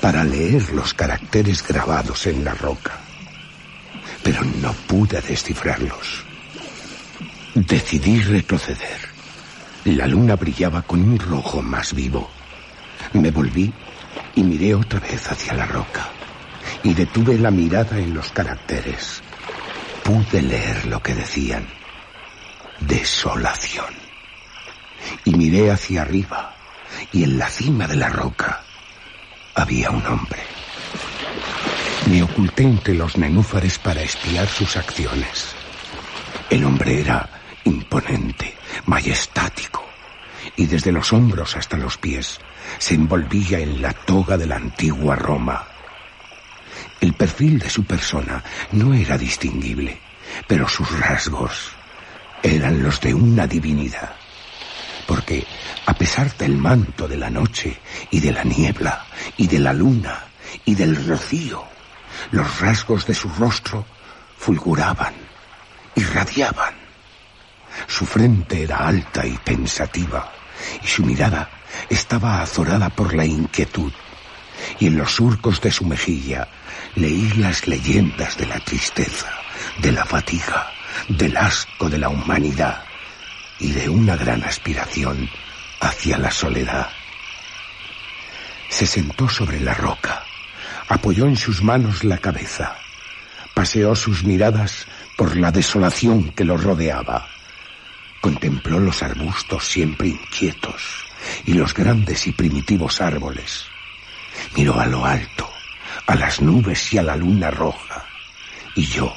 para 0.00 0.22
leer 0.22 0.70
los 0.70 0.94
caracteres 0.94 1.66
grabados 1.66 2.28
en 2.28 2.44
la 2.44 2.54
roca. 2.54 2.92
Pero 4.22 4.44
no 4.62 4.72
pude 4.86 5.20
descifrarlos. 5.20 6.24
Decidí 7.56 8.20
retroceder. 8.20 9.00
La 9.86 10.06
luna 10.06 10.36
brillaba 10.36 10.82
con 10.82 11.02
un 11.02 11.18
rojo 11.18 11.60
más 11.60 11.94
vivo. 11.94 12.30
Me 13.14 13.32
volví 13.32 13.72
y 14.36 14.44
miré 14.44 14.76
otra 14.76 15.00
vez 15.00 15.26
hacia 15.32 15.52
la 15.52 15.66
roca. 15.66 16.10
Y 16.84 16.94
detuve 16.94 17.36
la 17.40 17.50
mirada 17.50 17.98
en 17.98 18.14
los 18.14 18.30
caracteres. 18.30 19.20
Pude 20.04 20.42
leer 20.42 20.86
lo 20.86 21.02
que 21.02 21.16
decían. 21.16 21.66
Desolación. 22.80 23.94
Y 25.24 25.34
miré 25.34 25.70
hacia 25.70 26.02
arriba. 26.02 26.54
Y 27.12 27.24
en 27.24 27.38
la 27.38 27.48
cima 27.48 27.86
de 27.86 27.96
la 27.96 28.08
roca 28.08 28.62
había 29.54 29.90
un 29.90 30.06
hombre. 30.06 30.42
Me 32.06 32.22
oculté 32.22 32.64
entre 32.64 32.94
los 32.94 33.16
nenúfares 33.16 33.78
para 33.78 34.02
espiar 34.02 34.46
sus 34.46 34.76
acciones. 34.76 35.54
El 36.50 36.64
hombre 36.64 37.00
era 37.00 37.28
imponente, 37.64 38.54
majestático, 38.86 39.84
y 40.56 40.66
desde 40.66 40.92
los 40.92 41.12
hombros 41.12 41.56
hasta 41.56 41.76
los 41.76 41.96
pies 41.96 42.40
se 42.78 42.94
envolvía 42.94 43.58
en 43.58 43.80
la 43.80 43.92
toga 43.92 44.36
de 44.36 44.46
la 44.46 44.56
antigua 44.56 45.16
Roma. 45.16 45.66
El 47.00 47.14
perfil 47.14 47.58
de 47.58 47.70
su 47.70 47.84
persona 47.84 48.42
no 48.72 48.92
era 48.94 49.16
distinguible, 49.16 49.98
pero 50.46 50.68
sus 50.68 50.90
rasgos 50.98 51.72
eran 52.44 52.82
los 52.82 53.00
de 53.00 53.14
una 53.14 53.46
divinidad 53.46 54.14
porque 55.06 55.46
a 55.86 55.94
pesar 55.94 56.36
del 56.36 56.56
manto 56.56 57.06
de 57.08 57.16
la 57.16 57.30
noche 57.30 57.78
y 58.10 58.20
de 58.20 58.32
la 58.32 58.44
niebla 58.44 59.04
y 59.36 59.46
de 59.46 59.58
la 59.58 59.72
luna 59.72 60.24
y 60.64 60.74
del 60.74 61.06
rocío, 61.06 61.64
los 62.30 62.60
rasgos 62.60 63.06
de 63.06 63.14
su 63.14 63.28
rostro 63.28 63.84
fulguraban, 64.38 65.14
irradiaban. 65.94 66.74
Su 67.86 68.06
frente 68.06 68.62
era 68.62 68.86
alta 68.86 69.26
y 69.26 69.36
pensativa, 69.38 70.32
y 70.82 70.86
su 70.86 71.04
mirada 71.04 71.50
estaba 71.88 72.40
azorada 72.40 72.88
por 72.88 73.14
la 73.14 73.24
inquietud, 73.24 73.92
y 74.78 74.86
en 74.86 74.96
los 74.96 75.16
surcos 75.16 75.60
de 75.60 75.70
su 75.70 75.84
mejilla 75.84 76.48
leí 76.94 77.32
las 77.36 77.66
leyendas 77.66 78.36
de 78.38 78.46
la 78.46 78.60
tristeza, 78.60 79.28
de 79.78 79.92
la 79.92 80.04
fatiga, 80.04 80.73
del 81.08 81.36
asco 81.36 81.88
de 81.88 81.98
la 81.98 82.08
humanidad 82.08 82.84
y 83.58 83.72
de 83.72 83.88
una 83.88 84.16
gran 84.16 84.42
aspiración 84.44 85.28
hacia 85.80 86.18
la 86.18 86.30
soledad. 86.30 86.88
Se 88.68 88.86
sentó 88.86 89.28
sobre 89.28 89.60
la 89.60 89.74
roca, 89.74 90.24
apoyó 90.88 91.26
en 91.26 91.36
sus 91.36 91.62
manos 91.62 92.04
la 92.04 92.18
cabeza, 92.18 92.76
paseó 93.54 93.94
sus 93.94 94.24
miradas 94.24 94.86
por 95.16 95.36
la 95.36 95.52
desolación 95.52 96.30
que 96.30 96.44
lo 96.44 96.56
rodeaba, 96.56 97.28
contempló 98.20 98.80
los 98.80 99.02
arbustos 99.02 99.66
siempre 99.66 100.08
inquietos 100.08 101.04
y 101.44 101.54
los 101.54 101.74
grandes 101.74 102.26
y 102.26 102.32
primitivos 102.32 103.00
árboles, 103.00 103.66
miró 104.56 104.80
a 104.80 104.86
lo 104.86 105.04
alto, 105.04 105.48
a 106.06 106.14
las 106.16 106.40
nubes 106.40 106.92
y 106.92 106.98
a 106.98 107.02
la 107.02 107.16
luna 107.16 107.50
roja, 107.50 108.04
y 108.74 108.86
yo, 108.86 109.14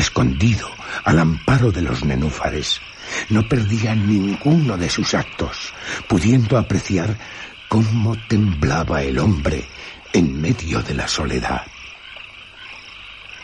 escondido 0.00 0.68
al 1.04 1.18
amparo 1.18 1.70
de 1.70 1.82
los 1.82 2.04
nenúfares, 2.04 2.80
no 3.28 3.48
perdía 3.48 3.94
ninguno 3.94 4.76
de 4.76 4.90
sus 4.90 5.14
actos, 5.14 5.72
pudiendo 6.08 6.58
apreciar 6.58 7.16
cómo 7.68 8.16
temblaba 8.28 9.02
el 9.02 9.18
hombre 9.18 9.68
en 10.12 10.40
medio 10.40 10.82
de 10.82 10.94
la 10.94 11.06
soledad. 11.06 11.62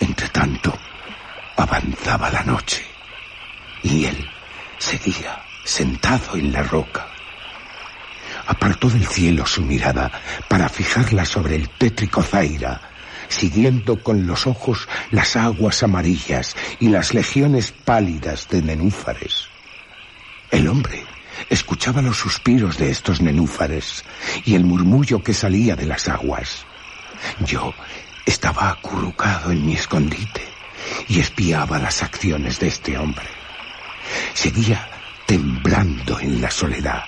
Entretanto, 0.01 0.77
avanzaba 1.57 2.31
la 2.31 2.43
noche 2.43 2.85
Y 3.83 4.05
él 4.05 4.29
seguía 4.79 5.43
sentado 5.65 6.37
en 6.37 6.53
la 6.53 6.63
roca. 6.63 7.07
Apartó 8.47 8.89
del 8.89 9.07
cielo 9.07 9.47
su 9.47 9.63
mirada 9.63 10.11
para 10.49 10.69
fijarla 10.69 11.25
sobre 11.25 11.57
el 11.57 11.69
tétrico 11.71 12.23
Zaira, 12.23 12.81
siguiendo 13.29 14.03
con 14.03 14.27
los 14.27 14.47
ojos 14.47 14.89
las 15.11 15.37
aguas 15.37 15.83
amarillas 15.83 16.57
y 16.81 16.89
las 16.89 17.15
legiones 17.15 17.73
pálidas 17.73 18.49
de 18.49 18.63
nenúfares. 18.63 19.49
El 20.51 20.69
hombre 20.69 21.05
escuchaba 21.51 22.03
los 22.03 22.17
suspiros 22.17 22.79
de 22.79 22.91
estos 22.91 23.21
nenúfares 23.21 24.05
y 24.45 24.55
el 24.55 24.65
murmullo 24.65 25.23
que 25.23 25.35
salía 25.35 25.77
de 25.77 25.87
las 25.87 26.09
aguas. 26.09 26.65
Yo 27.45 27.75
estaba 28.25 28.71
acurrucado 28.71 29.51
en 29.51 29.67
mi 29.67 29.75
escondite 29.75 30.43
y 31.09 31.21
espiaba 31.21 31.79
las 31.79 32.03
acciones 32.03 32.61
de 32.61 32.69
este 32.69 32.99
hombre. 32.99 33.27
Seguía 34.35 34.89
temblando 35.27 36.21
en 36.21 36.41
la 36.41 36.51
soledad. 36.51 37.05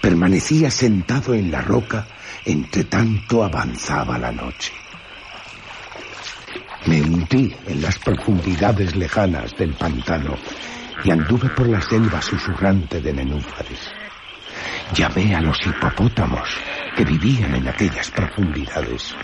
Permanecía 0.00 0.70
sentado 0.70 1.34
en 1.34 1.50
la 1.50 1.62
roca 1.62 2.06
entre 2.44 2.84
tanto 2.84 3.42
avanzaba 3.42 4.18
la 4.18 4.30
noche. 4.30 4.72
Me 6.86 7.00
hundí 7.00 7.54
en 7.66 7.80
las 7.80 7.98
profundidades 7.98 8.94
lejanas 8.94 9.56
del 9.56 9.72
pantano 9.72 10.34
y 11.02 11.10
anduve 11.10 11.48
por 11.48 11.66
la 11.66 11.80
selva 11.80 12.20
susurrante 12.20 13.00
de 13.00 13.10
nenúfares. 13.10 13.90
Llamé 14.92 15.34
a 15.34 15.40
los 15.40 15.58
hipopótamos 15.66 16.48
que 16.94 17.04
vivían 17.04 17.54
en 17.54 17.68
aquellas 17.68 18.10
profundidades. 18.10 19.14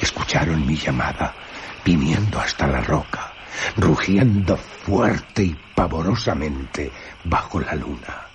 Escucharon 0.00 0.66
mi 0.66 0.76
llamada, 0.76 1.34
viniendo 1.84 2.40
hasta 2.40 2.66
la 2.66 2.80
roca, 2.80 3.32
rugiendo 3.76 4.56
fuerte 4.56 5.44
y 5.44 5.56
pavorosamente 5.74 6.90
bajo 7.24 7.60
la 7.60 7.76
luna. 7.76 8.25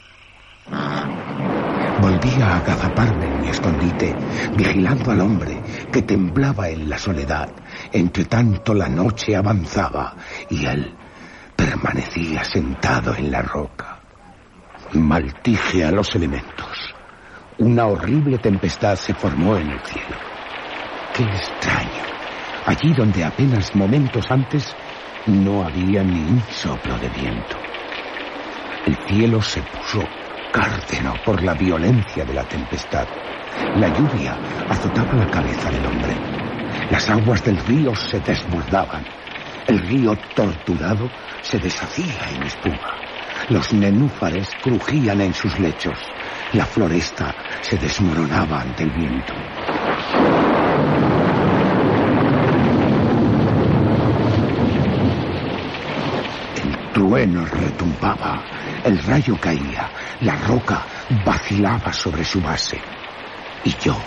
Volví 2.02 2.42
a 2.42 2.58
agazaparme 2.58 3.28
en 3.28 3.42
mi 3.42 3.50
escondite, 3.50 4.16
vigilando 4.56 5.12
al 5.12 5.22
hombre 5.22 5.62
que 5.92 6.02
temblaba 6.02 6.70
en 6.70 6.90
la 6.90 6.98
soledad. 6.98 7.50
Entre 7.92 8.26
tanto 8.26 8.74
la 8.74 8.90
noche 8.90 9.36
avanzaba 9.36 10.16
y 10.50 10.66
él 10.66 10.96
permanecía 11.56 12.44
sentado 12.44 13.16
en 13.16 13.32
la 13.32 13.42
roca. 13.44 14.00
Maldije 14.94 15.86
a 15.86 15.92
los 15.92 16.16
elementos. 16.16 16.94
Una 17.60 17.86
horrible 17.86 18.40
tempestad 18.40 18.96
se 18.96 19.14
formó 19.14 19.58
en 19.58 19.70
el 19.70 19.80
cielo. 19.82 20.18
Qué 21.14 21.24
extraño. 21.24 22.04
Allí 22.66 22.94
donde 22.94 23.24
apenas 23.24 23.76
momentos 23.76 24.26
antes 24.30 24.76
no 25.28 25.64
había 25.64 26.04
ni 26.04 26.20
un 26.20 26.42
soplo 26.50 26.98
de 26.98 27.10
viento. 27.10 27.58
El 28.88 28.98
cielo 29.08 29.42
se 29.42 29.62
puso 29.62 30.04
cárdeno 30.52 31.14
por 31.26 31.42
la 31.44 31.54
violencia 31.54 32.26
de 32.26 32.34
la 32.34 32.44
tempestad. 32.44 33.08
La 33.76 33.88
lluvia 33.90 34.38
azotaba 34.70 35.14
la 35.14 35.28
cabeza 35.28 35.70
del 35.72 35.86
hombre. 35.86 36.16
Las 36.90 37.10
aguas 37.10 37.44
del 37.44 37.58
río 37.66 37.96
se 37.96 38.20
desbordaban. 38.20 39.06
El 39.68 39.80
río 39.80 40.16
torturado 40.36 41.10
se 41.42 41.58
deshacía 41.58 42.30
en 42.36 42.44
espuma. 42.44 42.98
Los 43.50 43.74
nenúfares 43.74 44.50
crujían 44.62 45.22
en 45.22 45.34
sus 45.34 45.58
lechos. 45.60 45.98
La 46.54 46.66
floresta 46.66 47.34
se 47.62 47.78
desmoronaba 47.78 48.62
ante 48.62 48.84
el 48.84 48.92
viento. 48.92 49.34
El 56.64 56.94
trueno 56.94 57.46
retumbaba, 57.46 58.44
el 58.86 59.02
rayo 59.04 59.38
caía, 59.40 59.90
la 60.22 60.36
roca 60.36 60.86
vacilaba 61.26 61.94
sobre 61.94 62.24
su 62.24 62.42
base. 62.42 62.80
Y 63.64 63.76
yo 63.84 63.98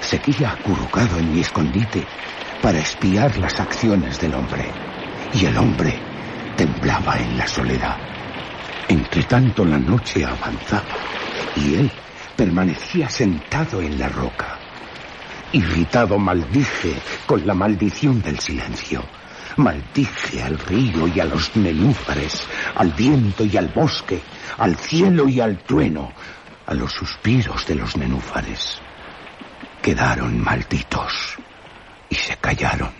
seguía 0.00 0.52
acurrucado 0.52 1.18
en 1.18 1.32
mi 1.32 1.40
escondite 1.40 2.06
para 2.62 2.78
espiar 2.78 3.36
las 3.38 3.58
acciones 3.60 4.20
del 4.20 4.34
hombre. 4.34 4.70
Y 5.32 5.46
el 5.46 5.56
hombre 5.56 5.98
temblaba 6.56 7.18
en 7.18 7.38
la 7.38 7.46
soledad. 7.46 7.96
Entre 8.88 9.22
tanto 9.22 9.64
la 9.64 9.78
noche 9.78 10.24
avanzaba 10.24 10.96
y 11.56 11.74
él 11.76 11.90
permanecía 12.36 13.08
sentado 13.08 13.80
en 13.80 13.98
la 13.98 14.08
roca. 14.08 14.58
Irritado 15.52 16.18
maldije 16.18 16.94
con 17.26 17.46
la 17.46 17.54
maldición 17.54 18.20
del 18.22 18.38
silencio. 18.38 19.04
Maldije 19.56 20.42
al 20.42 20.58
río 20.58 21.08
y 21.08 21.20
a 21.20 21.24
los 21.24 21.54
nenúfares, 21.56 22.46
al 22.74 22.92
viento 22.92 23.44
y 23.44 23.56
al 23.56 23.68
bosque, 23.68 24.20
al 24.58 24.76
cielo 24.76 25.28
y 25.28 25.40
al 25.40 25.58
trueno, 25.58 26.12
a 26.66 26.74
los 26.74 26.92
suspiros 26.92 27.66
de 27.66 27.74
los 27.74 27.96
nenúfares. 27.96 28.80
Quedaron 29.82 30.40
malditos 30.40 31.36
y 32.08 32.14
se 32.14 32.36
callaron. 32.36 32.90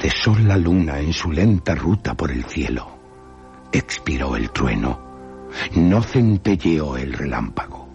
Cesó 0.00 0.34
la 0.38 0.56
luna 0.56 0.98
en 0.98 1.12
su 1.12 1.30
lenta 1.30 1.74
ruta 1.74 2.14
por 2.14 2.30
el 2.30 2.44
cielo. 2.44 2.98
Expiró 3.72 4.36
el 4.36 4.50
trueno. 4.50 4.98
No 5.74 6.02
centelleó 6.02 6.96
el 6.96 7.12
relámpago. 7.12 7.88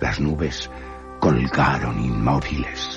Las 0.00 0.20
nubes 0.20 0.70
colgaron 1.20 2.02
inmóviles. 2.02 2.95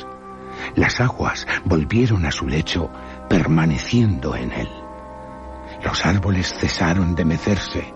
Las 0.80 1.02
aguas 1.02 1.46
volvieron 1.65 2.26
a 2.26 2.32
su 2.32 2.48
lecho, 2.48 2.89
permaneciendo 3.28 4.34
en 4.34 4.54
él. 4.54 4.70
Los 5.84 6.06
árboles 6.06 6.54
cesaron 6.54 7.15
de 7.15 7.26
mecerse, 7.26 7.94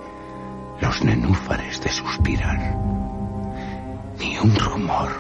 los 0.82 1.02
nenúfares 1.02 1.80
de 1.82 1.90
suspirar. 1.90 2.76
Ni 4.20 4.38
un 4.38 4.54
rumor, 4.54 5.14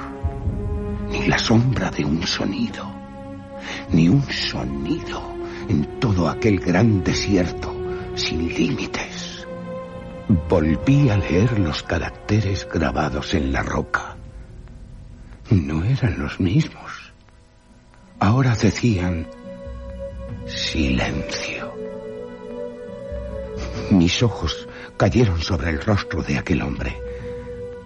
ni 1.10 1.26
la 1.26 1.38
sombra 1.38 1.90
de 1.90 2.04
un 2.04 2.28
sonido, 2.28 2.86
ni 3.92 4.10
un 4.10 4.24
sonido 4.24 5.22
en 5.70 6.02
todo 6.02 6.28
aquel 6.28 6.60
gran 6.60 7.02
desierto 7.02 7.74
sin 8.16 8.54
límites. 8.54 9.48
Volví 10.50 11.10
a 11.10 11.16
leer 11.16 11.58
los 11.60 11.82
caracteres 11.82 12.68
grabados 12.70 13.34
en 13.34 13.54
la 13.54 13.64
roca. 13.64 14.18
No 15.50 15.82
eran 15.86 16.20
los 16.20 16.42
mismos. 16.42 16.83
Ahora 18.24 18.56
decían 18.56 19.28
silencio. 20.46 21.74
Mis 23.92 24.24
ojos 24.24 24.66
cayeron 24.96 25.42
sobre 25.42 25.72
el 25.72 25.82
rostro 25.82 26.24
de 26.24 26.38
aquel 26.38 26.62
hombre. 26.62 26.98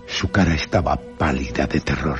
Su 0.05 0.29
cara 0.29 0.53
estaba 0.53 0.95
pálida 0.95 1.65
de 1.65 1.79
terror. 1.79 2.19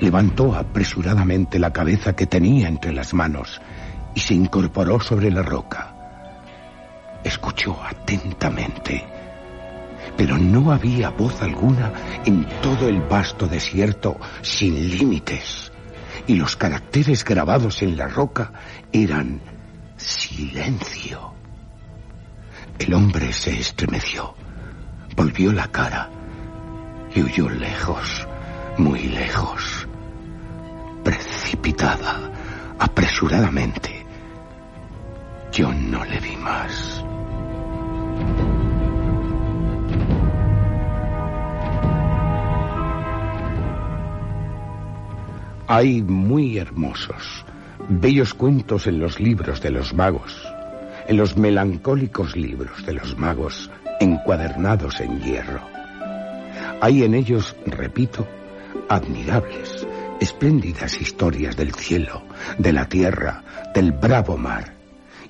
Levantó 0.00 0.56
apresuradamente 0.56 1.60
la 1.60 1.72
cabeza 1.72 2.16
que 2.16 2.26
tenía 2.26 2.66
entre 2.66 2.92
las 2.92 3.14
manos 3.14 3.60
y 4.12 4.18
se 4.18 4.34
incorporó 4.34 4.98
sobre 4.98 5.30
la 5.30 5.42
roca. 5.42 5.94
Escuchó 7.22 7.80
atentamente, 7.80 9.06
pero 10.16 10.36
no 10.36 10.72
había 10.72 11.10
voz 11.10 11.40
alguna 11.42 11.92
en 12.24 12.44
todo 12.60 12.88
el 12.88 13.02
vasto 13.02 13.46
desierto 13.46 14.18
sin 14.42 14.90
límites 14.98 15.70
y 16.26 16.34
los 16.34 16.56
caracteres 16.56 17.24
grabados 17.24 17.82
en 17.82 17.96
la 17.96 18.08
roca 18.08 18.52
eran 18.92 19.40
silencio. 19.96 21.32
El 22.78 22.94
hombre 22.94 23.32
se 23.32 23.58
estremeció, 23.58 24.34
volvió 25.16 25.52
la 25.52 25.68
cara 25.68 26.10
y 27.14 27.22
huyó 27.22 27.48
lejos, 27.48 28.26
muy 28.78 29.04
lejos, 29.04 29.86
precipitada, 31.04 32.30
apresuradamente. 32.78 34.04
Yo 35.52 35.72
no 35.72 36.04
le 36.04 36.18
vi 36.18 36.36
más. 36.36 37.04
Hay 45.66 46.02
muy 46.02 46.58
hermosos, 46.58 47.46
bellos 47.88 48.34
cuentos 48.34 48.86
en 48.86 48.98
los 48.98 49.18
libros 49.18 49.62
de 49.62 49.70
los 49.70 49.94
magos, 49.94 50.46
en 51.08 51.16
los 51.16 51.38
melancólicos 51.38 52.36
libros 52.36 52.84
de 52.84 52.92
los 52.92 53.16
magos 53.16 53.70
encuadernados 53.98 55.00
en 55.00 55.20
hierro. 55.22 55.62
Hay 56.82 57.02
en 57.02 57.14
ellos, 57.14 57.56
repito, 57.64 58.28
admirables, 58.90 59.86
espléndidas 60.20 61.00
historias 61.00 61.56
del 61.56 61.72
cielo, 61.74 62.22
de 62.58 62.74
la 62.74 62.86
tierra, 62.86 63.42
del 63.74 63.92
bravo 63.92 64.36
mar 64.36 64.74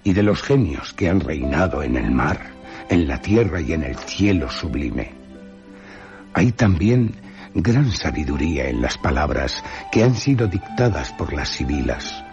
y 0.02 0.14
de 0.14 0.24
los 0.24 0.42
genios 0.42 0.92
que 0.94 1.08
han 1.08 1.20
reinado 1.20 1.80
en 1.80 1.96
el 1.96 2.10
mar, 2.10 2.40
en 2.88 3.06
la 3.06 3.20
tierra 3.20 3.60
y 3.60 3.72
en 3.72 3.84
el 3.84 3.96
cielo 3.96 4.50
sublime. 4.50 5.12
Hay 6.32 6.50
también 6.50 7.23
gran 7.54 7.90
sabiduría 7.90 8.68
en 8.68 8.82
las 8.82 8.98
palabras 8.98 9.62
que 9.92 10.02
han 10.02 10.14
sido 10.14 10.48
dictadas 10.48 11.12
por 11.12 11.32
las 11.32 11.48
sibilas 11.48 12.24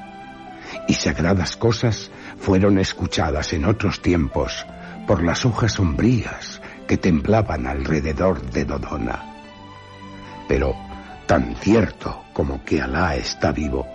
y 0.87 0.93
sagradas 0.93 1.55
cosas 1.57 2.11
fueron 2.37 2.79
escuchadas 2.79 3.53
en 3.53 3.65
otros 3.65 4.01
tiempos 4.01 4.65
por 5.07 5.23
las 5.23 5.45
hojas 5.45 5.73
sombrías 5.73 6.61
que 6.87 6.97
temblaban 6.97 7.67
alrededor 7.67 8.41
de 8.51 8.65
Dodona. 8.65 9.23
Pero, 10.47 10.75
tan 11.25 11.55
cierto 11.55 12.23
como 12.33 12.63
que 12.63 12.81
Alá 12.81 13.15
está 13.15 13.51
vivo, 13.51 13.87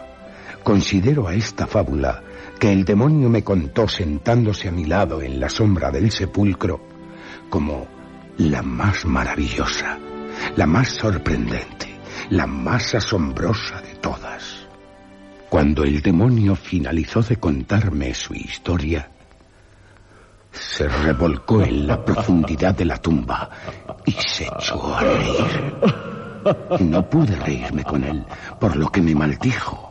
considero 0.62 1.28
a 1.28 1.34
esta 1.34 1.66
fábula 1.66 2.22
que 2.58 2.72
el 2.72 2.84
demonio 2.84 3.28
me 3.28 3.44
contó 3.44 3.88
sentándose 3.88 4.68
a 4.68 4.72
mi 4.72 4.84
lado 4.84 5.20
en 5.20 5.38
la 5.38 5.48
sombra 5.48 5.90
del 5.90 6.10
sepulcro 6.10 6.80
como 7.50 7.86
la 8.38 8.62
más 8.62 9.04
maravillosa, 9.04 9.98
la 10.56 10.66
más 10.66 10.88
sorprendente, 10.88 11.98
la 12.30 12.46
más 12.46 12.94
asombrosa 12.94 13.80
de 13.80 13.94
todas. 13.96 14.66
Cuando 15.48 15.84
el 15.84 16.02
demonio 16.02 16.56
finalizó 16.56 17.22
de 17.22 17.36
contarme 17.36 18.14
su 18.14 18.34
historia, 18.34 19.08
se 20.50 20.88
revolcó 20.88 21.62
en 21.62 21.86
la 21.86 22.04
profundidad 22.04 22.74
de 22.74 22.84
la 22.84 22.96
tumba 22.96 23.50
y 24.04 24.12
se 24.12 24.44
echó 24.46 24.94
a 24.94 25.00
reír. 25.00 25.74
No 26.80 27.08
pude 27.08 27.36
reírme 27.36 27.84
con 27.84 28.04
él, 28.04 28.24
por 28.60 28.76
lo 28.76 28.88
que 28.88 29.02
me 29.02 29.14
maldijo. 29.14 29.85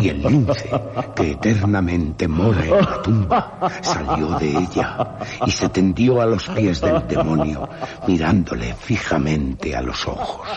Y 0.00 0.08
el 0.08 0.22
lince, 0.22 0.70
que 1.14 1.32
eternamente 1.32 2.28
mora 2.28 2.64
en 2.64 2.70
la 2.70 3.02
tumba, 3.02 3.70
salió 3.82 4.38
de 4.38 4.50
ella 4.50 5.18
y 5.46 5.50
se 5.50 5.68
tendió 5.68 6.20
a 6.20 6.26
los 6.26 6.48
pies 6.48 6.80
del 6.80 7.06
demonio, 7.06 7.68
mirándole 8.06 8.74
fijamente 8.74 9.74
a 9.74 9.82
los 9.82 10.06
ojos. 10.06 10.48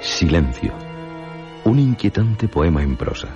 Silencio. 0.00 0.72
Un 1.64 1.78
inquietante 1.78 2.46
poema 2.46 2.82
en 2.82 2.94
prosa. 2.96 3.28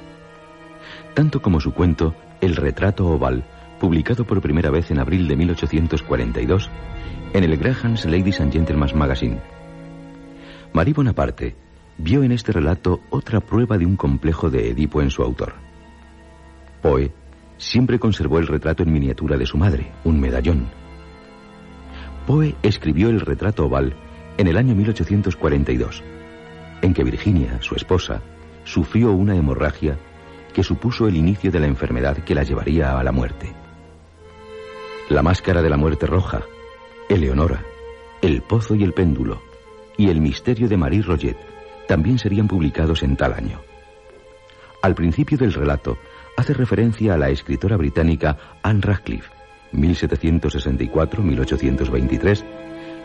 Tanto 1.19 1.43
como 1.43 1.59
su 1.59 1.73
cuento 1.73 2.15
El 2.41 2.55
retrato 2.55 3.05
oval, 3.09 3.43
publicado 3.81 4.25
por 4.25 4.41
primera 4.41 4.71
vez 4.71 4.93
en 4.93 5.01
abril 5.01 5.27
de 5.27 5.35
1842 5.35 6.71
en 7.35 7.43
el 7.43 7.57
Graham's 7.57 8.05
Ladies 8.05 8.41
and 8.41 8.53
Gentlemen's 8.53 8.95
Magazine. 8.95 9.41
Marie 10.73 10.95
Bonaparte 10.95 11.57
vio 11.97 12.23
en 12.23 12.31
este 12.31 12.53
relato 12.53 13.01
otra 13.11 13.41
prueba 13.41 13.77
de 13.79 13.85
un 13.85 13.97
complejo 13.97 14.49
de 14.49 14.71
Edipo 14.71 15.03
en 15.03 15.11
su 15.11 15.25
autor. 15.25 15.55
Poe 16.83 17.11
siempre 17.57 17.99
conservó 17.99 18.39
el 18.39 18.47
retrato 18.47 18.85
en 18.85 18.93
miniatura 18.93 19.37
de 19.37 19.47
su 19.47 19.59
madre, 19.59 19.91
un 20.05 20.21
medallón. 20.21 20.69
Poe 22.29 22.55
escribió 22.63 23.09
el 23.09 23.19
retrato 23.19 23.67
oval 23.67 23.97
en 24.37 24.47
el 24.47 24.57
año 24.57 24.77
1842 24.77 26.01
en 26.81 26.95
que 26.95 27.03
Virginia, 27.03 27.61
su 27.61 27.75
esposa, 27.75 28.23
sufrió 28.63 29.11
una 29.11 29.35
hemorragia 29.35 29.99
que 30.59 30.65
supuso 30.65 31.07
el 31.07 31.15
inicio 31.15 31.53
de 31.53 31.61
la 31.61 31.69
enfermedad 31.69 32.25
que 32.25 32.35
la 32.35 32.43
llevaría 32.43 32.99
a 32.99 33.05
la 33.05 33.13
muerte. 33.13 33.55
La 35.09 35.23
máscara 35.23 35.63
de 35.63 35.71
la 35.71 35.77
muerte 35.77 36.05
roja, 36.05 36.43
Eleonora, 37.09 37.63
El 38.21 38.43
pozo 38.43 38.75
y 38.75 38.83
el 38.83 38.93
péndulo 38.93 39.41
y 39.97 40.09
El 40.09 40.21
misterio 40.21 40.69
de 40.69 40.77
Marie 40.77 41.03
Roget 41.03 41.37
también 41.87 42.19
serían 42.19 42.49
publicados 42.49 43.05
en 43.05 43.15
tal 43.15 43.35
año. 43.35 43.61
Al 44.83 44.97
principio 44.97 45.39
del 45.39 45.53
relato 45.53 45.97
hace 46.37 46.55
referencia 46.55 47.15
a 47.15 47.19
la 47.19 47.31
escritora 47.31 47.77
británica 47.77 48.59
Anne 48.61 48.81
Radcliffe, 48.81 49.31
1764-1823, 49.75 52.43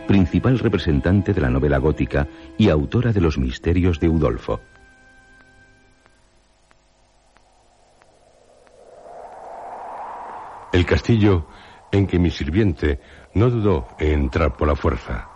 principal 0.07 0.57
representante 0.57 1.35
de 1.35 1.41
la 1.41 1.51
novela 1.51 1.77
gótica 1.77 2.27
y 2.57 2.69
autora 2.69 3.13
de 3.13 3.21
los 3.21 3.37
misterios 3.37 3.99
de 3.99 4.09
Udolfo. 4.09 4.59
El 10.73 10.87
castillo 10.87 11.45
en 11.91 12.07
que 12.07 12.17
mi 12.17 12.31
sirviente 12.31 12.99
no 13.35 13.51
dudó 13.51 13.87
en 13.99 14.21
entrar 14.21 14.57
por 14.57 14.67
la 14.67 14.75
fuerza, 14.75 15.29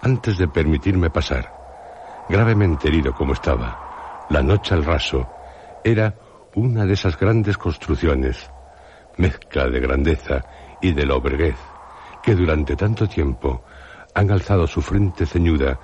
antes 0.00 0.38
de 0.38 0.48
permitirme 0.48 1.10
pasar, 1.10 2.24
gravemente 2.26 2.88
herido 2.88 3.12
como 3.12 3.34
estaba, 3.34 4.26
la 4.30 4.42
noche 4.42 4.72
al 4.72 4.86
raso, 4.86 5.28
era 5.84 6.14
una 6.54 6.86
de 6.86 6.94
esas 6.94 7.20
grandes 7.20 7.58
construcciones, 7.58 8.50
mezcla 9.18 9.68
de 9.68 9.78
grandeza 9.78 10.42
y 10.80 10.92
de 10.92 11.04
lobreguez, 11.04 11.58
que 12.22 12.34
durante 12.34 12.74
tanto 12.74 13.06
tiempo 13.06 13.62
han 14.14 14.30
alzado 14.30 14.66
su 14.66 14.80
frente 14.80 15.26
ceñuda 15.26 15.78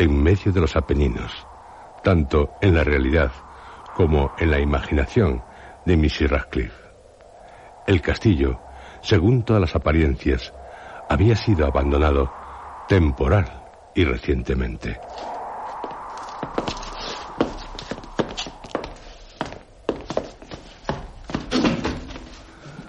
en 0.00 0.20
medio 0.20 0.50
de 0.50 0.60
los 0.60 0.74
Apeninos, 0.74 1.46
tanto 2.02 2.54
en 2.60 2.74
la 2.74 2.82
realidad 2.82 3.30
como 3.94 4.32
en 4.36 4.50
la 4.50 4.58
imaginación 4.58 5.44
de 5.86 5.96
Missy 5.96 6.26
Radcliffe. 6.26 6.87
El 7.88 8.02
castillo, 8.02 8.60
según 9.00 9.44
todas 9.44 9.62
las 9.62 9.74
apariencias, 9.74 10.52
había 11.08 11.34
sido 11.34 11.64
abandonado 11.66 12.30
temporal 12.86 13.64
y 13.94 14.04
recientemente. 14.04 15.00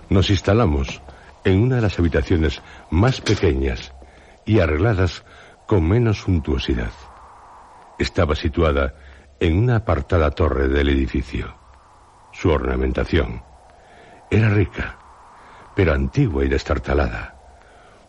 Nos 0.10 0.30
instalamos 0.30 1.02
en 1.46 1.62
una 1.62 1.78
de 1.78 1.82
las 1.82 1.98
habitaciones 1.98 2.62
más 2.90 3.22
pequeñas 3.22 3.94
y 4.46 4.60
arregladas 4.60 5.24
con 5.66 5.88
menos 5.88 6.18
suntuosidad. 6.18 6.92
Estaba 7.98 8.36
situada 8.36 8.96
en 9.40 9.60
una 9.60 9.78
apartada 9.78 10.32
torre 10.32 10.68
del 10.68 10.90
edificio. 10.90 11.56
Su 12.34 12.50
ornamentación 12.50 13.48
era 14.30 14.50
rica, 14.50 14.98
pero 15.76 15.94
antigua 15.94 16.46
y 16.46 16.48
destartalada, 16.48 17.36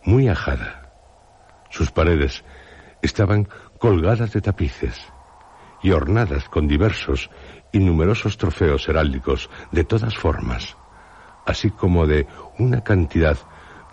muy 0.03 0.27
ajada. 0.27 0.91
Sus 1.69 1.91
paredes 1.91 2.43
estaban 3.01 3.47
colgadas 3.79 4.33
de 4.33 4.41
tapices 4.41 4.99
y 5.81 5.91
ornadas 5.91 6.47
con 6.49 6.67
diversos 6.67 7.29
y 7.71 7.79
numerosos 7.79 8.37
trofeos 8.37 8.87
heráldicos 8.87 9.49
de 9.71 9.83
todas 9.83 10.15
formas, 10.15 10.77
así 11.45 11.71
como 11.71 12.05
de 12.05 12.27
una 12.59 12.83
cantidad 12.83 13.37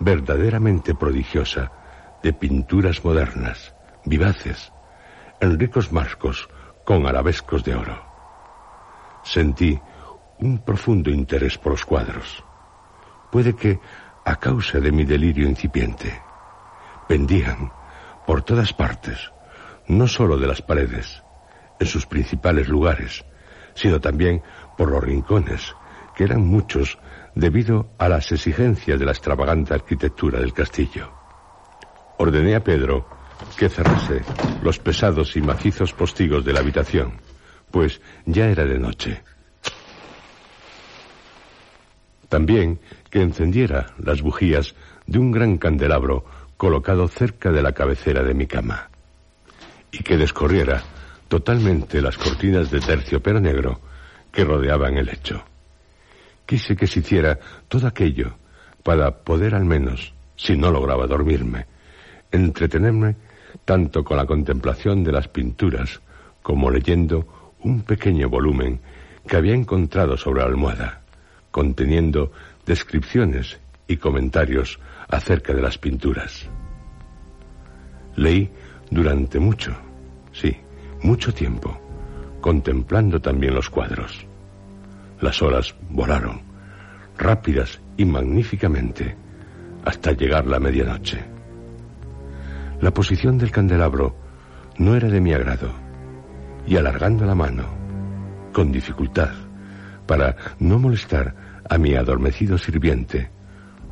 verdaderamente 0.01 0.95
prodigiosa 0.95 1.73
de 2.23 2.33
pinturas 2.33 3.05
modernas, 3.05 3.75
vivaces, 4.05 4.73
en 5.41 5.59
ricos 5.59 5.93
marcos 5.93 6.49
con 6.85 7.07
arabescos 7.07 7.65
de 7.65 7.75
oro. 7.75 8.05
Sentí 9.23 9.81
un 10.41 10.59
profundo 10.59 11.11
interés 11.11 11.59
por 11.59 11.73
los 11.73 11.85
cuadros. 11.85 12.45
Puede 13.31 13.55
que 13.55 13.81
a 14.25 14.37
causa 14.37 14.79
de 14.79 14.93
mi 14.93 15.05
delirio 15.05 15.49
incipiente. 15.49 16.21
Pendían 17.09 17.73
por 18.27 18.43
todas 18.43 18.73
partes, 18.73 19.33
no 19.87 20.07
sólo 20.07 20.37
de 20.37 20.47
las 20.47 20.61
paredes, 20.61 21.23
en 21.81 21.87
sus 21.87 22.07
principales 22.07 22.69
lugares, 22.69 23.25
sino 23.75 24.01
también 24.01 24.43
por 24.77 24.91
los 24.91 25.03
rincones, 25.03 25.75
que 26.15 26.25
eran 26.25 26.47
muchos 26.47 26.99
debido 27.35 27.91
a 27.99 28.09
las 28.09 28.31
exigencias 28.33 28.99
de 28.99 29.07
la 29.07 29.13
extravagante 29.13 29.73
arquitectura 29.73 30.41
del 30.41 30.53
castillo. 30.53 31.11
Ordené 32.19 32.57
a 32.57 32.65
Pedro 32.65 33.09
que 33.57 33.69
cerrase 33.69 34.23
los 34.63 34.79
pesados 34.79 35.37
y 35.37 35.41
macizos 35.41 35.93
postigos 35.93 36.45
de 36.45 36.53
la 36.53 36.61
habitación, 36.61 37.21
pues 37.71 38.01
ya 38.27 38.47
era 38.47 38.65
de 38.65 38.79
noche. 38.79 39.23
También 42.29 42.79
que 43.11 43.23
encendiera 43.23 43.95
las 43.99 44.23
bujías 44.23 44.75
de 45.07 45.19
un 45.19 45.31
gran 45.33 45.57
candelabro 45.59 46.25
colocado 46.57 47.09
cerca 47.09 47.51
de 47.51 47.63
la 47.63 47.73
cabecera 47.73 48.23
de 48.23 48.35
mi 48.35 48.47
cama, 48.47 48.91
y 49.91 50.03
que 50.03 50.17
descorriera 50.17 50.83
totalmente 51.29 52.03
las 52.03 52.19
cortinas 52.19 52.71
de 52.71 52.81
terciopelo 52.81 53.41
negro 53.41 53.81
que 54.33 54.45
rodeaban 54.45 54.97
el 54.99 55.07
lecho. 55.07 55.43
Quise 56.45 56.77
que 56.77 56.87
se 56.87 57.01
hiciera 57.01 57.39
todo 57.69 57.87
aquello 57.87 58.35
para 58.83 59.11
poder 59.11 59.55
al 59.55 59.65
menos, 59.65 60.13
si 60.37 60.57
no 60.57 60.71
lograba 60.71 61.07
dormirme, 61.07 61.67
entretenerme 62.31 63.17
tanto 63.65 64.05
con 64.05 64.17
la 64.17 64.27
contemplación 64.27 65.05
de 65.05 65.13
las 65.13 65.29
pinturas 65.29 66.01
como 66.43 66.71
leyendo 66.71 67.55
un 67.61 67.83
pequeño 67.83 68.29
volumen 68.29 68.81
que 69.27 69.37
había 69.37 69.55
encontrado 69.55 70.17
sobre 70.17 70.41
la 70.41 70.47
almohada, 70.47 71.03
conteniendo 71.59 72.31
descripciones 72.65 73.59
y 73.89 73.97
comentarios 73.97 74.79
acerca 75.09 75.53
de 75.53 75.61
las 75.61 75.77
pinturas. 75.77 76.49
Leí 78.15 78.49
durante 78.93 79.41
mucho, 79.41 79.77
sí, 80.31 80.57
mucho 81.03 81.35
tiempo, 81.35 81.77
contemplando 82.41 83.21
también 83.21 83.57
los 83.57 83.69
cuadros. 83.71 84.25
Las 85.21 85.43
horas 85.43 85.75
volaron, 85.91 86.43
rápidas 87.17 87.81
y 87.97 88.05
magníficamente, 88.05 89.17
hasta 89.85 90.13
llegar 90.13 90.47
la 90.47 90.61
medianoche. 90.61 91.25
La 92.81 92.95
posición 92.95 93.37
del 93.37 93.51
candelabro 93.51 94.15
no 94.77 94.95
era 94.95 95.09
de 95.09 95.21
mi 95.21 95.35
agrado, 95.35 95.73
y 96.69 96.77
alargando 96.77 97.27
la 97.27 97.35
mano, 97.35 97.65
con 98.53 98.71
dificultad, 98.71 99.33
para 100.07 100.37
no 100.61 100.79
molestar 100.79 101.48
a 101.69 101.79
mi 101.79 101.95
adormecido 101.95 102.59
sirviente, 102.59 103.31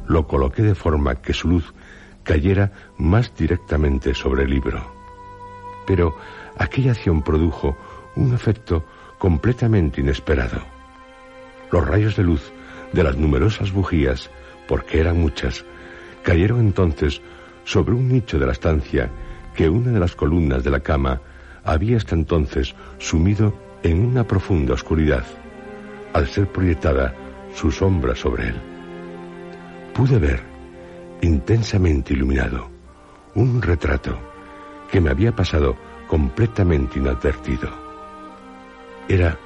lo 0.06 0.26
coloqué 0.26 0.62
de 0.62 0.74
forma 0.74 1.16
que 1.16 1.32
su 1.32 1.48
luz 1.48 1.74
cayera 2.22 2.72
más 2.98 3.34
directamente 3.36 4.14
sobre 4.14 4.44
el 4.44 4.50
libro. 4.50 4.92
Pero 5.86 6.16
aquella 6.58 6.92
acción 6.92 7.22
produjo 7.22 7.76
un 8.16 8.34
efecto 8.34 8.84
completamente 9.18 10.00
inesperado. 10.00 10.60
Los 11.70 11.86
rayos 11.86 12.16
de 12.16 12.24
luz 12.24 12.52
de 12.92 13.02
las 13.02 13.16
numerosas 13.16 13.72
bujías, 13.72 14.30
porque 14.68 15.00
eran 15.00 15.20
muchas, 15.20 15.64
cayeron 16.22 16.60
entonces 16.60 17.20
sobre 17.64 17.94
un 17.94 18.08
nicho 18.08 18.38
de 18.38 18.46
la 18.46 18.52
estancia 18.52 19.10
que 19.54 19.68
una 19.68 19.90
de 19.90 20.00
las 20.00 20.14
columnas 20.14 20.64
de 20.64 20.70
la 20.70 20.80
cama 20.80 21.20
había 21.64 21.96
hasta 21.96 22.14
entonces 22.14 22.74
sumido 22.98 23.54
en 23.82 24.04
una 24.04 24.24
profunda 24.24 24.74
oscuridad, 24.74 25.24
al 26.12 26.26
ser 26.28 26.46
proyectada 26.48 27.14
su 27.56 27.70
sombra 27.70 28.14
sobre 28.14 28.48
él. 28.48 28.60
Pude 29.94 30.18
ver, 30.18 30.42
intensamente 31.22 32.12
iluminado, 32.12 32.68
un 33.34 33.62
retrato 33.62 34.18
que 34.90 35.00
me 35.00 35.08
había 35.08 35.34
pasado 35.34 35.74
completamente 36.06 36.98
inadvertido. 36.98 37.70
Era 39.08 39.38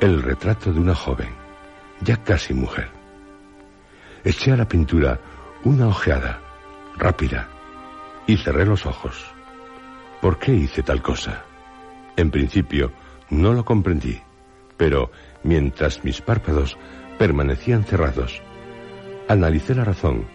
el 0.00 0.22
retrato 0.22 0.70
de 0.70 0.78
una 0.78 0.94
joven, 0.94 1.30
ya 2.02 2.22
casi 2.22 2.52
mujer. 2.52 2.90
Eché 4.22 4.52
a 4.52 4.56
la 4.56 4.68
pintura 4.68 5.18
una 5.64 5.88
ojeada, 5.88 6.40
rápida, 6.98 7.48
y 8.26 8.36
cerré 8.36 8.66
los 8.66 8.84
ojos. 8.84 9.24
¿Por 10.20 10.38
qué 10.38 10.52
hice 10.52 10.82
tal 10.82 11.00
cosa? 11.00 11.44
En 12.16 12.30
principio, 12.30 12.92
no 13.30 13.54
lo 13.54 13.64
comprendí, 13.64 14.20
pero 14.76 15.10
mientras 15.42 16.04
mis 16.04 16.20
párpados 16.20 16.76
permanecían 17.18 17.84
cerrados, 17.84 18.42
analicé 19.28 19.74
la 19.74 19.84
razón 19.84 20.26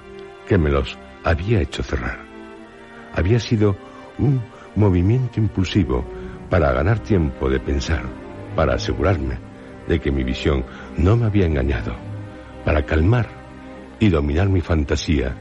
que 0.48 0.58
me 0.58 0.70
los 0.70 0.98
había 1.24 1.62
hecho 1.62 1.84
cerrar. 1.84 2.20
Había 3.14 3.40
sido 3.40 3.76
un 4.18 4.42
movimiento 4.76 5.40
impulsivo 5.40 6.06
para 6.50 6.72
ganar 6.72 7.00
tiempo 7.00 7.50
de 7.50 7.60
pensar, 7.60 8.04
para 8.56 8.76
asegurarme 8.76 9.38
de 9.88 10.00
que 10.00 10.12
mi 10.12 10.24
visión 10.24 10.66
no 10.98 11.16
me 11.16 11.26
había 11.26 11.46
engañado, 11.46 11.96
para 12.66 12.86
calmar 12.86 13.28
y 14.00 14.10
dominar 14.10 14.50
mi 14.50 14.62
fantasía 14.62 15.36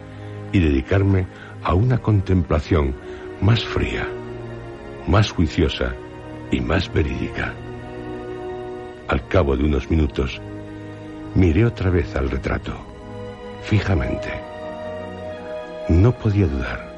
y 0.53 0.59
dedicarme 0.61 1.27
a 1.63 1.75
una 1.75 1.99
contemplación 1.99 2.95
más 3.41 3.65
fría, 3.65 4.07
más 5.07 5.31
juiciosa 5.31 5.95
y 6.51 6.61
más 6.61 6.93
verídica. 6.93 7.55
Al 9.09 9.27
cabo 9.29 9.57
de 9.57 9.65
unos 9.65 9.91
minutos, 9.91 10.41
miré 11.35 11.65
otra 11.65 11.91
vez 11.91 12.15
al 12.17 12.31
retrato, 12.31 12.73
fijamente. 13.63 14.31
No 15.89 16.13
podía 16.13 16.47
dudar, 16.47 16.93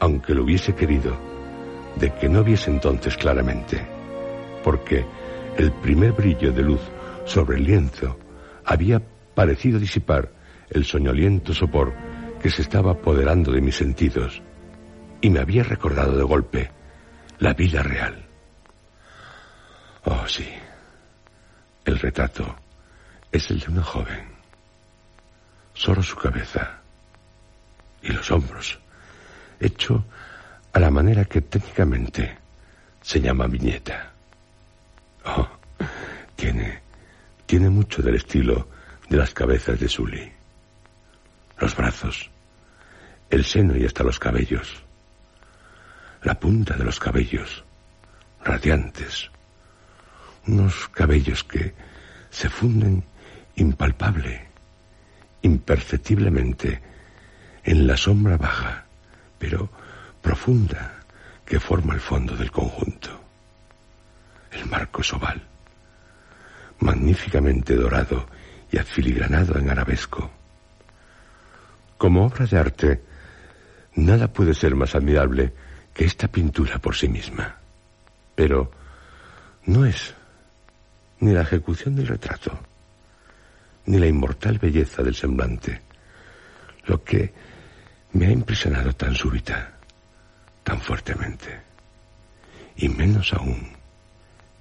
aunque 0.00 0.34
lo 0.34 0.44
hubiese 0.44 0.74
querido, 0.74 1.16
de 1.96 2.12
que 2.14 2.28
no 2.28 2.44
viese 2.44 2.70
entonces 2.70 3.16
claramente, 3.16 3.84
porque 4.62 5.04
el 5.56 5.72
primer 5.72 6.12
brillo 6.12 6.52
de 6.52 6.62
luz 6.62 6.80
sobre 7.24 7.56
el 7.56 7.64
lienzo 7.64 8.18
había 8.64 9.00
parecido 9.34 9.78
disipar 9.78 10.30
el 10.70 10.84
soñoliento 10.84 11.54
sopor 11.54 11.94
que 12.42 12.50
se 12.50 12.62
estaba 12.62 12.92
apoderando 12.92 13.52
de 13.52 13.60
mis 13.60 13.76
sentidos 13.76 14.42
y 15.20 15.30
me 15.30 15.40
había 15.40 15.62
recordado 15.62 16.16
de 16.16 16.24
golpe 16.24 16.70
la 17.38 17.54
vida 17.54 17.82
real. 17.82 18.26
Oh, 20.04 20.26
sí, 20.26 20.46
el 21.84 21.98
retrato 21.98 22.56
es 23.36 23.50
el 23.50 23.60
de 23.60 23.68
una 23.68 23.82
joven. 23.82 24.26
Solo 25.74 26.02
su 26.02 26.16
cabeza 26.16 26.80
y 28.02 28.12
los 28.12 28.30
hombros, 28.30 28.78
hecho 29.60 30.04
a 30.72 30.80
la 30.80 30.90
manera 30.90 31.26
que 31.26 31.42
técnicamente 31.42 32.38
se 33.02 33.20
llama 33.20 33.46
viñeta. 33.46 34.12
Oh, 35.26 35.48
tiene, 36.34 36.80
tiene 37.44 37.68
mucho 37.68 38.02
del 38.02 38.14
estilo 38.14 38.68
de 39.08 39.16
las 39.18 39.34
cabezas 39.34 39.78
de 39.78 39.88
Sully. 39.88 40.32
Los 41.58 41.76
brazos, 41.76 42.30
el 43.28 43.44
seno 43.44 43.76
y 43.76 43.84
hasta 43.84 44.02
los 44.02 44.18
cabellos. 44.18 44.82
La 46.22 46.40
punta 46.40 46.74
de 46.74 46.84
los 46.84 46.98
cabellos, 46.98 47.64
radiantes. 48.42 49.30
Unos 50.46 50.88
cabellos 50.88 51.44
que 51.44 51.74
se 52.30 52.48
funden 52.48 53.04
impalpable, 53.56 54.40
imperceptiblemente, 55.42 56.80
en 57.64 57.86
la 57.86 57.96
sombra 57.96 58.36
baja, 58.36 58.84
pero 59.38 59.68
profunda, 60.22 61.00
que 61.44 61.60
forma 61.60 61.94
el 61.94 62.00
fondo 62.00 62.36
del 62.36 62.50
conjunto. 62.50 63.20
El 64.50 64.66
marco 64.66 65.00
es 65.00 65.12
oval, 65.12 65.42
magníficamente 66.80 67.74
dorado 67.74 68.26
y 68.70 68.78
afiligranado 68.78 69.58
en 69.58 69.70
arabesco. 69.70 70.30
Como 71.96 72.26
obra 72.26 72.46
de 72.46 72.58
arte, 72.58 73.02
nada 73.94 74.28
puede 74.28 74.54
ser 74.54 74.74
más 74.74 74.94
admirable 74.94 75.52
que 75.94 76.04
esta 76.04 76.28
pintura 76.28 76.78
por 76.78 76.94
sí 76.94 77.08
misma. 77.08 77.56
Pero 78.34 78.70
no 79.64 79.86
es 79.86 80.14
ni 81.20 81.32
la 81.32 81.42
ejecución 81.42 81.96
del 81.96 82.08
retrato, 82.08 82.58
ni 83.86 83.98
la 83.98 84.06
inmortal 84.06 84.58
belleza 84.58 85.02
del 85.02 85.14
semblante, 85.14 85.80
lo 86.86 87.02
que 87.02 87.32
me 88.12 88.26
ha 88.26 88.30
impresionado 88.30 88.92
tan 88.92 89.14
súbita, 89.14 89.72
tan 90.62 90.80
fuertemente, 90.80 91.60
y 92.76 92.88
menos 92.88 93.32
aún 93.32 93.68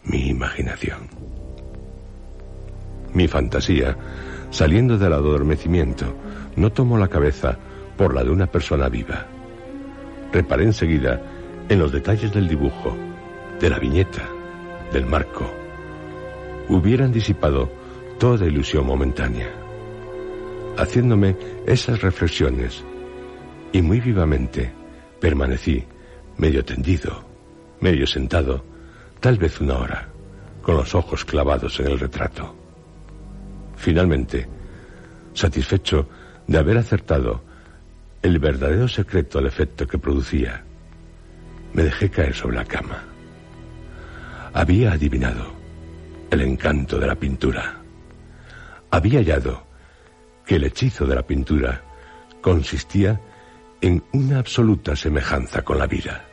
mi 0.03 0.29
imaginación. 0.29 1.09
Mi 3.13 3.27
fantasía, 3.27 3.97
saliendo 4.51 4.97
del 4.97 5.13
adormecimiento, 5.13 6.15
no 6.55 6.71
tomó 6.71 6.97
la 6.97 7.07
cabeza 7.07 7.57
por 7.97 8.13
la 8.13 8.23
de 8.23 8.29
una 8.29 8.47
persona 8.47 8.89
viva. 8.89 9.25
Reparé 10.31 10.65
enseguida 10.65 11.21
en 11.69 11.79
los 11.79 11.91
detalles 11.91 12.33
del 12.33 12.47
dibujo, 12.47 12.95
de 13.59 13.69
la 13.69 13.79
viñeta, 13.79 14.27
del 14.91 15.05
marco. 15.05 15.51
Hubieran 16.67 17.11
disipado 17.11 17.71
toda 18.19 18.45
ilusión 18.45 18.85
momentánea. 18.85 19.51
Haciéndome 20.77 21.35
esas 21.65 22.01
reflexiones, 22.01 22.83
y 23.71 23.81
muy 23.81 23.99
vivamente 23.99 24.71
permanecí 25.19 25.83
medio 26.37 26.63
tendido, 26.63 27.23
medio 27.79 28.07
sentado, 28.07 28.63
tal 29.19 29.37
vez 29.37 29.59
una 29.59 29.77
hora, 29.77 30.09
con 30.61 30.77
los 30.77 30.95
ojos 30.95 31.25
clavados 31.25 31.79
en 31.79 31.87
el 31.87 31.99
retrato. 31.99 32.55
Finalmente, 33.75 34.47
satisfecho 35.33 36.07
de 36.47 36.57
haber 36.57 36.77
acertado 36.77 37.41
el 38.21 38.39
verdadero 38.39 38.87
secreto 38.87 39.39
al 39.39 39.47
efecto 39.47 39.85
que 39.85 39.97
producía, 39.97 40.63
me 41.73 41.83
dejé 41.83 42.09
caer 42.09 42.33
sobre 42.33 42.55
la 42.55 42.65
cama. 42.65 43.03
Había 44.53 44.93
adivinado 44.93 45.53
el 46.31 46.41
encanto 46.41 46.97
de 46.97 47.07
la 47.07 47.15
pintura. 47.15 47.84
Había 48.95 49.19
hallado 49.19 49.61
que 50.45 50.55
el 50.55 50.63
hechizo 50.63 51.05
de 51.05 51.15
la 51.15 51.27
pintura 51.27 51.83
consistía 52.39 53.19
en 53.81 54.01
una 54.13 54.39
absoluta 54.39 54.95
semejanza 54.95 55.63
con 55.63 55.79
la 55.79 55.85
vida. 55.85 56.23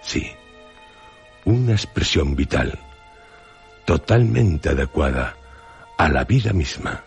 Sí, 0.00 0.30
una 1.44 1.72
expresión 1.72 2.36
vital, 2.36 2.78
totalmente 3.84 4.68
adecuada 4.68 5.34
a 5.98 6.08
la 6.08 6.22
vida 6.22 6.52
misma. 6.52 7.02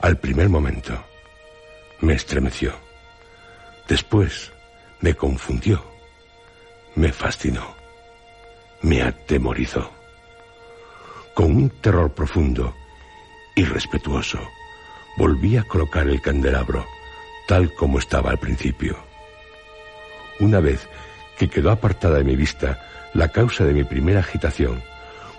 Al 0.00 0.18
primer 0.18 0.50
momento 0.50 1.02
me 2.00 2.12
estremeció, 2.12 2.74
después 3.88 4.52
me 5.00 5.14
confundió, 5.14 5.82
me 6.96 7.14
fascinó, 7.14 7.66
me 8.82 9.00
atemorizó. 9.00 9.90
Con 11.32 11.56
un 11.56 11.70
terror 11.80 12.12
profundo 12.12 12.74
y 13.56 13.64
respetuoso, 13.64 14.38
volví 15.16 15.56
a 15.56 15.64
colocar 15.64 16.06
el 16.08 16.20
candelabro 16.20 16.86
tal 17.48 17.72
como 17.74 17.98
estaba 17.98 18.30
al 18.30 18.38
principio. 18.38 18.96
Una 20.38 20.60
vez 20.60 20.88
que 21.38 21.48
quedó 21.48 21.70
apartada 21.70 22.18
de 22.18 22.24
mi 22.24 22.36
vista 22.36 23.10
la 23.14 23.28
causa 23.28 23.64
de 23.64 23.72
mi 23.72 23.82
primera 23.82 24.20
agitación, 24.20 24.82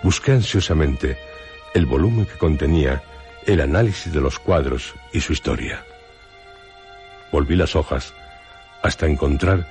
busqué 0.03 0.31
ansiosamente 0.31 1.17
el 1.73 1.85
volumen 1.85 2.25
que 2.25 2.37
contenía 2.37 3.03
el 3.45 3.61
análisis 3.61 4.11
de 4.11 4.21
los 4.21 4.39
cuadros 4.39 4.95
y 5.13 5.21
su 5.21 5.33
historia. 5.33 5.85
Volví 7.31 7.55
las 7.55 7.75
hojas 7.75 8.13
hasta 8.81 9.05
encontrar 9.05 9.67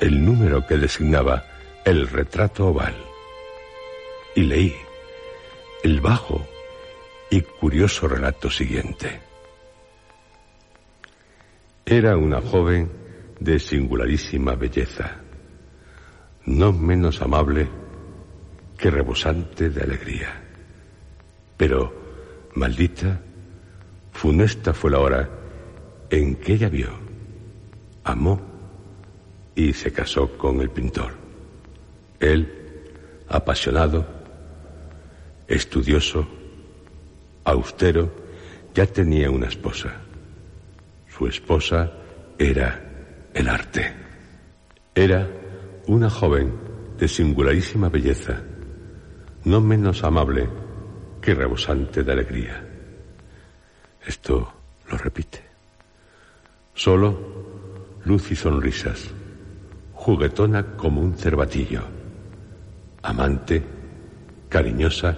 el 0.00 0.24
número 0.24 0.66
que 0.66 0.78
designaba 0.78 1.44
el 1.84 2.08
retrato 2.08 2.68
oval. 2.68 2.94
Y 4.34 4.42
leí 4.42 4.76
el 5.82 6.00
bajo 6.00 6.46
y 7.30 7.40
curioso 7.42 8.08
relato 8.08 8.50
siguiente. 8.50 9.20
Era 11.86 12.16
una 12.16 12.40
joven 12.40 12.90
de 13.38 13.58
singularísima 13.58 14.54
belleza, 14.54 15.16
no 16.46 16.72
menos 16.72 17.22
amable 17.22 17.68
que 18.76 18.90
rebosante 18.90 19.70
de 19.70 19.82
alegría. 19.82 20.42
Pero, 21.56 21.94
maldita, 22.54 23.20
funesta 24.12 24.74
fue 24.74 24.90
la 24.90 24.98
hora 24.98 25.30
en 26.10 26.36
que 26.36 26.54
ella 26.54 26.68
vio, 26.68 26.90
amó 28.04 28.40
y 29.54 29.72
se 29.72 29.92
casó 29.92 30.36
con 30.36 30.60
el 30.60 30.70
pintor. 30.70 31.12
Él, 32.18 32.52
apasionado, 33.28 34.06
estudioso, 35.46 36.26
austero, 37.44 38.10
ya 38.74 38.86
tenía 38.86 39.30
una 39.30 39.46
esposa. 39.46 39.92
Su 41.08 41.26
esposa 41.26 41.92
era 42.38 42.80
el 43.34 43.48
arte. 43.48 43.92
Era 44.94 45.28
una 45.86 46.10
joven 46.10 46.52
de 46.98 47.08
singularísima 47.08 47.88
belleza, 47.88 48.40
no 49.44 49.60
menos 49.60 50.04
amable 50.04 50.48
que 51.20 51.34
rebosante 51.34 52.02
de 52.02 52.12
alegría. 52.12 52.64
Esto 54.06 54.52
lo 54.90 54.98
repite. 54.98 55.42
Solo 56.74 57.98
luz 58.04 58.30
y 58.30 58.36
sonrisas, 58.36 59.10
juguetona 59.94 60.76
como 60.76 61.00
un 61.00 61.14
cervatillo, 61.14 61.82
amante, 63.02 63.62
cariñosa, 64.48 65.16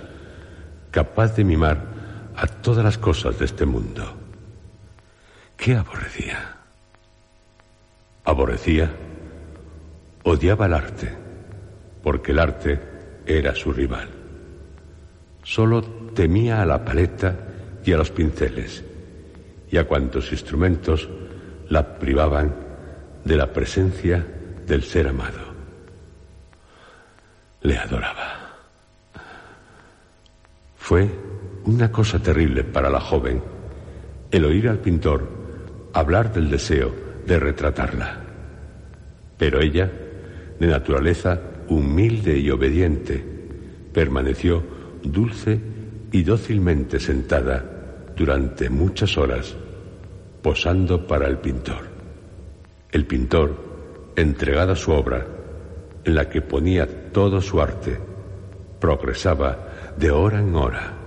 capaz 0.90 1.36
de 1.36 1.44
mimar 1.44 1.91
a 2.36 2.46
todas 2.46 2.84
las 2.84 2.98
cosas 2.98 3.38
de 3.38 3.44
este 3.44 3.66
mundo. 3.66 4.16
¿Qué 5.56 5.74
aborrecía? 5.76 6.56
Aborrecía, 8.24 8.90
odiaba 10.24 10.66
el 10.66 10.74
arte, 10.74 11.12
porque 12.02 12.32
el 12.32 12.38
arte 12.38 12.80
era 13.26 13.54
su 13.54 13.72
rival. 13.72 14.08
Solo 15.42 15.82
temía 16.14 16.62
a 16.62 16.66
la 16.66 16.84
paleta 16.84 17.36
y 17.84 17.92
a 17.92 17.96
los 17.96 18.10
pinceles 18.10 18.84
y 19.70 19.76
a 19.76 19.86
cuantos 19.86 20.30
instrumentos 20.32 21.08
la 21.68 21.98
privaban 21.98 22.54
de 23.24 23.36
la 23.36 23.52
presencia 23.52 24.24
del 24.66 24.82
ser 24.82 25.08
amado. 25.08 25.52
Le 27.62 27.78
adoraba. 27.78 28.40
Fue 30.76 31.08
una 31.64 31.90
cosa 31.90 32.18
terrible 32.20 32.64
para 32.64 32.90
la 32.90 33.00
joven 33.00 33.42
el 34.32 34.46
oír 34.46 34.68
al 34.68 34.78
pintor 34.78 35.28
hablar 35.92 36.32
del 36.32 36.50
deseo 36.50 36.92
de 37.26 37.38
retratarla. 37.38 38.24
Pero 39.36 39.60
ella, 39.60 39.90
de 40.58 40.66
naturaleza 40.66 41.38
humilde 41.68 42.38
y 42.38 42.50
obediente, 42.50 43.22
permaneció 43.92 44.62
dulce 45.02 45.60
y 46.10 46.22
dócilmente 46.22 46.98
sentada 46.98 48.12
durante 48.16 48.70
muchas 48.70 49.18
horas, 49.18 49.54
posando 50.40 51.06
para 51.06 51.28
el 51.28 51.38
pintor. 51.38 51.90
El 52.90 53.06
pintor, 53.06 54.12
entregada 54.16 54.72
a 54.72 54.76
su 54.76 54.92
obra, 54.92 55.26
en 56.04 56.14
la 56.14 56.28
que 56.28 56.40
ponía 56.40 57.10
todo 57.12 57.40
su 57.40 57.60
arte, 57.60 57.98
progresaba 58.80 59.94
de 59.96 60.10
hora 60.10 60.40
en 60.40 60.54
hora, 60.54 61.01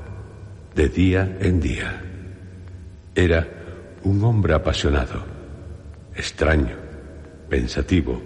de 0.76 0.90
día 0.90 1.38
en 1.40 1.60
día. 1.62 2.02
Era 3.16 3.48
un 4.04 4.24
hombre 4.24 4.54
apasionado, 4.54 5.24
extraño, 6.16 6.76
pensativo, 7.50 8.22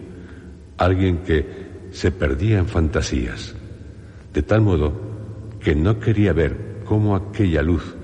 alguien 0.78 1.20
que 1.20 1.70
se 1.92 2.12
perdía 2.12 2.58
en 2.58 2.68
fantasías, 2.68 3.56
de 4.34 4.42
tal 4.42 4.62
modo 4.62 4.94
que 5.60 5.76
no 5.76 6.00
quería 6.00 6.34
ver 6.34 6.82
cómo 6.86 7.16
aquella 7.16 7.62
luz 7.62 7.96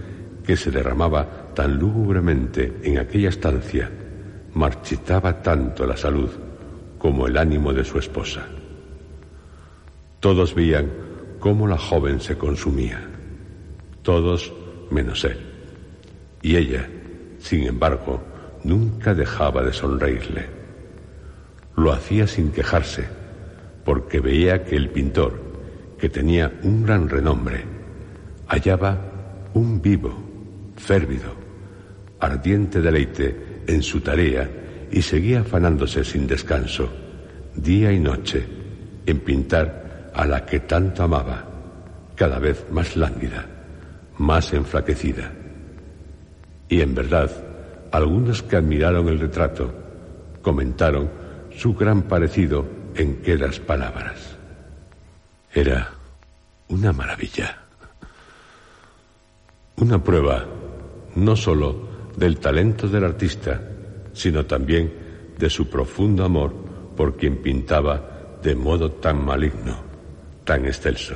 que 0.46 0.56
se 0.56 0.70
derramaba 0.70 1.54
tan 1.56 1.80
lúgubremente 1.80 2.80
en 2.84 3.00
aquella 3.00 3.30
estancia 3.30 3.90
marchitaba 4.54 5.42
tanto 5.42 5.88
la 5.88 5.98
salud 5.98 6.30
como 7.00 7.28
el 7.28 7.38
ánimo 7.38 7.74
de 7.74 7.84
su 7.84 7.98
esposa. 7.98 8.46
Todos 10.20 10.54
veían 10.54 10.92
cómo 11.40 11.68
la 11.68 11.78
joven 11.78 12.20
se 12.20 12.38
consumía, 12.38 13.15
todos 14.06 14.54
menos 14.92 15.26
él. 15.26 15.40
Y 16.42 16.56
ella, 16.56 16.88
sin 17.40 17.64
embargo, 17.64 18.24
nunca 18.64 19.16
dejaba 19.16 19.64
de 19.64 19.74
sonreírle. 19.74 20.46
Lo 21.76 21.92
hacía 21.92 22.28
sin 22.28 22.52
quejarse, 22.52 23.06
porque 23.84 24.20
veía 24.20 24.64
que 24.64 24.76
el 24.76 24.90
pintor, 24.92 25.42
que 26.00 26.08
tenía 26.08 26.54
un 26.62 26.84
gran 26.84 27.10
renombre, 27.10 27.64
hallaba 28.48 29.50
un 29.56 29.82
vivo, 29.82 30.14
férvido, 30.78 31.34
ardiente 32.20 32.82
deleite 32.82 33.64
en 33.68 33.82
su 33.82 34.02
tarea 34.02 34.48
y 34.92 35.02
seguía 35.02 35.42
afanándose 35.42 36.04
sin 36.04 36.28
descanso, 36.28 36.90
día 37.56 37.92
y 37.92 38.00
noche, 38.00 38.46
en 39.06 39.20
pintar 39.20 40.12
a 40.14 40.28
la 40.28 40.46
que 40.46 40.60
tanto 40.60 41.04
amaba, 41.04 41.44
cada 42.16 42.38
vez 42.38 42.66
más 42.72 42.96
lánguida, 42.96 43.55
más 44.18 44.54
enflaquecida. 44.54 45.32
Y 46.70 46.82
en 46.82 46.96
verdad, 46.96 47.32
algunos 47.92 48.44
que 48.44 48.56
admiraron 48.56 49.08
el 49.08 49.20
retrato 49.20 49.74
comentaron 50.42 51.10
su 51.56 51.74
gran 51.74 52.04
parecido 52.04 52.66
en 52.96 53.22
quedas 53.22 53.60
palabras. 53.60 54.36
Era 55.54 55.92
una 56.70 56.92
maravilla. 56.92 57.58
Una 59.78 60.04
prueba 60.04 60.46
no 61.16 61.36
sólo 61.36 61.88
del 62.18 62.40
talento 62.40 62.88
del 62.88 63.04
artista, 63.04 63.62
sino 64.14 64.46
también 64.46 64.94
de 65.38 65.50
su 65.50 65.70
profundo 65.70 66.24
amor 66.24 66.54
por 66.96 67.18
quien 67.18 67.42
pintaba 67.42 68.38
de 68.42 68.56
modo 68.56 68.92
tan 68.92 69.24
maligno, 69.24 69.78
tan 70.44 70.66
excelso. 70.66 71.16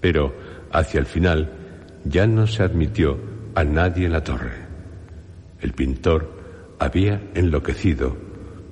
Pero 0.00 0.34
hacia 0.70 1.00
el 1.00 1.06
final 1.06 1.61
ya 2.04 2.26
no 2.26 2.46
se 2.46 2.62
admitió 2.62 3.18
a 3.54 3.64
nadie 3.64 4.06
en 4.06 4.12
la 4.12 4.24
torre. 4.24 4.52
El 5.60 5.72
pintor 5.72 6.30
había 6.78 7.20
enloquecido 7.34 8.16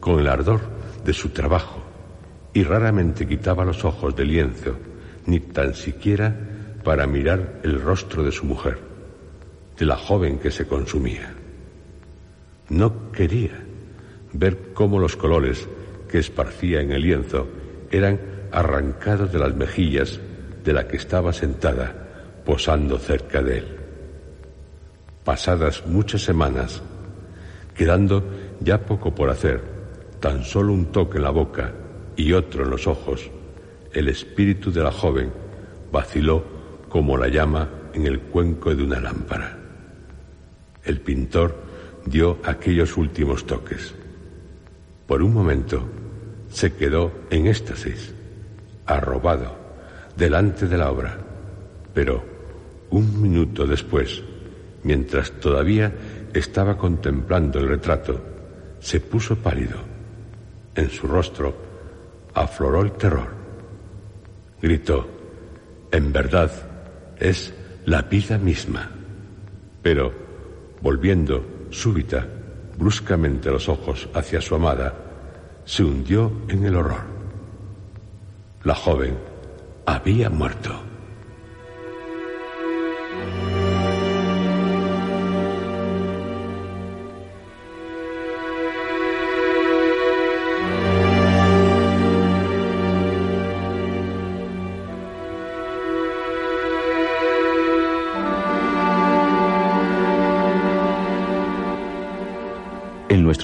con 0.01 0.19
el 0.19 0.29
ardor 0.29 0.61
de 1.05 1.13
su 1.13 1.29
trabajo 1.31 1.83
y 2.53 2.65
raramente 2.65 3.27
quitaba 3.27 3.65
los 3.65 3.85
ojos 3.85 4.17
del 4.17 4.29
lienzo, 4.29 4.77
ni 5.27 5.41
tan 5.41 5.75
siquiera 5.75 6.35
para 6.83 7.07
mirar 7.07 7.61
el 7.63 7.81
rostro 7.81 8.23
de 8.23 8.33
su 8.33 8.45
mujer, 8.45 8.79
de 9.79 9.87
la 9.87 9.97
joven 9.97 10.39
que 10.39 10.51
se 10.51 10.67
consumía. 10.67 11.33
No 12.69 13.13
quería 13.13 13.63
ver 14.33 14.73
cómo 14.75 14.99
los 14.99 15.17
colores 15.17 15.69
que 16.09 16.19
esparcía 16.19 16.81
en 16.81 16.93
el 16.93 17.03
lienzo 17.03 17.49
eran 17.91 18.21
arrancados 18.53 19.33
de 19.33 19.39
las 19.39 19.55
mejillas 19.55 20.21
de 20.65 20.73
la 20.73 20.89
que 20.89 20.97
estaba 20.97 21.33
sentada, 21.33 22.10
posando 22.45 22.99
cerca 22.99 23.43
de 23.43 23.59
él. 23.59 23.77
Pasadas 25.25 25.87
muchas 25.87 26.23
semanas, 26.23 26.83
quedando 27.75 28.25
ya 28.61 28.85
poco 28.85 29.15
por 29.15 29.31
hacer, 29.31 29.63
tan 30.21 30.45
solo 30.45 30.73
un 30.73 30.87
toque 30.87 31.19
en 31.19 31.25
la 31.25 31.31
boca 31.31 31.73
y 32.17 32.33
otro 32.33 32.65
en 32.65 32.71
los 32.71 32.87
ojos, 32.87 33.31
el 33.93 34.09
espíritu 34.09 34.71
de 34.71 34.83
la 34.83 34.93
joven 34.93 35.33
vaciló 35.91 36.45
como 36.89 37.17
la 37.17 37.29
llama 37.29 37.69
en 37.93 38.07
el 38.07 38.21
cuenco 38.21 38.75
de 38.75 38.83
una 38.83 39.01
lámpara. 39.01 39.59
El 40.85 41.01
pintor 41.01 41.57
dio 42.05 42.39
aquellos 42.45 42.97
últimos 42.97 43.47
toques. 43.47 43.95
Por 45.07 45.23
un 45.23 45.35
momento 45.35 45.85
se 46.51 46.73
quedó 46.75 47.13
en 47.31 47.47
éxtasis, 47.47 48.15
arrobado, 48.87 49.57
delante 50.17 50.67
de 50.67 50.77
la 50.77 50.91
obra, 50.91 51.19
pero 51.95 52.25
un 52.91 53.21
minuto 53.23 53.67
después, 53.67 54.23
mientras 54.83 55.33
todavía 55.33 55.93
estaba 56.33 56.77
contemplando 56.77 57.59
el 57.59 57.69
retrato, 57.69 58.21
se 58.81 59.01
puso 59.01 59.37
pálido. 59.37 59.77
En 60.75 60.89
su 60.91 61.07
rostro 61.07 61.55
afloró 62.35 62.83
el 62.83 62.93
terror. 62.93 63.29
Gritó, 64.63 65.09
en 65.91 66.13
verdad, 66.13 66.51
es 67.19 67.53
la 67.87 68.03
vida 68.03 68.39
misma. 68.39 68.91
Pero, 69.83 70.13
volviendo 70.81 71.45
súbita, 71.71 72.27
bruscamente 72.79 73.51
los 73.51 73.69
ojos 73.69 74.09
hacia 74.15 74.41
su 74.41 74.55
amada, 74.55 74.95
se 75.65 75.85
hundió 75.85 76.33
en 76.49 76.65
el 76.65 76.77
horror. 76.77 77.03
La 78.65 78.75
joven 78.75 79.17
había 79.87 80.31
muerto. 80.31 80.90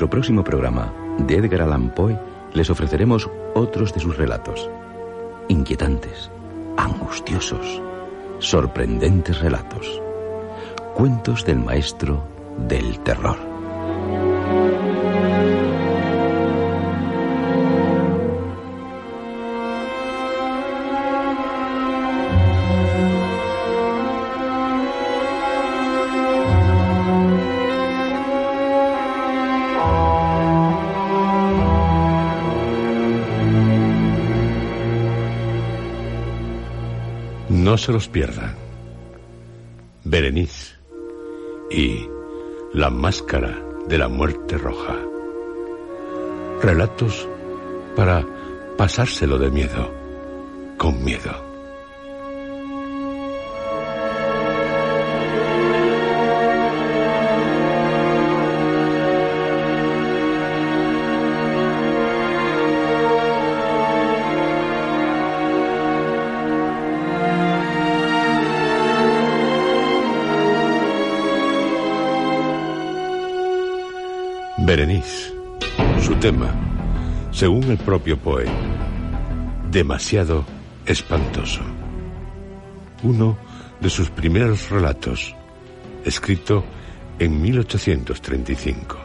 Nuestro 0.06 0.20
próximo 0.20 0.44
programa 0.44 0.92
de 1.18 1.34
Edgar 1.34 1.62
Allan 1.62 1.90
Poe 1.90 2.16
les 2.54 2.70
ofreceremos 2.70 3.28
otros 3.54 3.92
de 3.92 3.98
sus 3.98 4.16
relatos. 4.16 4.70
Inquietantes, 5.48 6.30
angustiosos, 6.76 7.82
sorprendentes 8.38 9.40
relatos. 9.40 10.00
Cuentos 10.94 11.44
del 11.44 11.58
maestro 11.58 12.22
del 12.68 13.00
terror. 13.00 13.55
Se 37.76 37.92
los 37.92 38.08
pierdan. 38.08 38.54
Berenice 40.02 40.76
y 41.70 42.08
La 42.72 42.88
Máscara 42.88 43.62
de 43.86 43.98
la 43.98 44.08
Muerte 44.08 44.56
Roja. 44.56 44.96
Relatos 46.62 47.28
para 47.94 48.26
pasárselo 48.78 49.38
de 49.38 49.50
miedo, 49.50 49.92
con 50.78 51.04
miedo. 51.04 51.45
Según 77.36 77.64
el 77.64 77.76
propio 77.76 78.18
Poe, 78.18 78.46
demasiado 79.70 80.46
espantoso. 80.86 81.60
Uno 83.02 83.36
de 83.78 83.90
sus 83.90 84.08
primeros 84.08 84.70
relatos, 84.70 85.34
escrito 86.02 86.64
en 87.18 87.42
1835. 87.42 88.96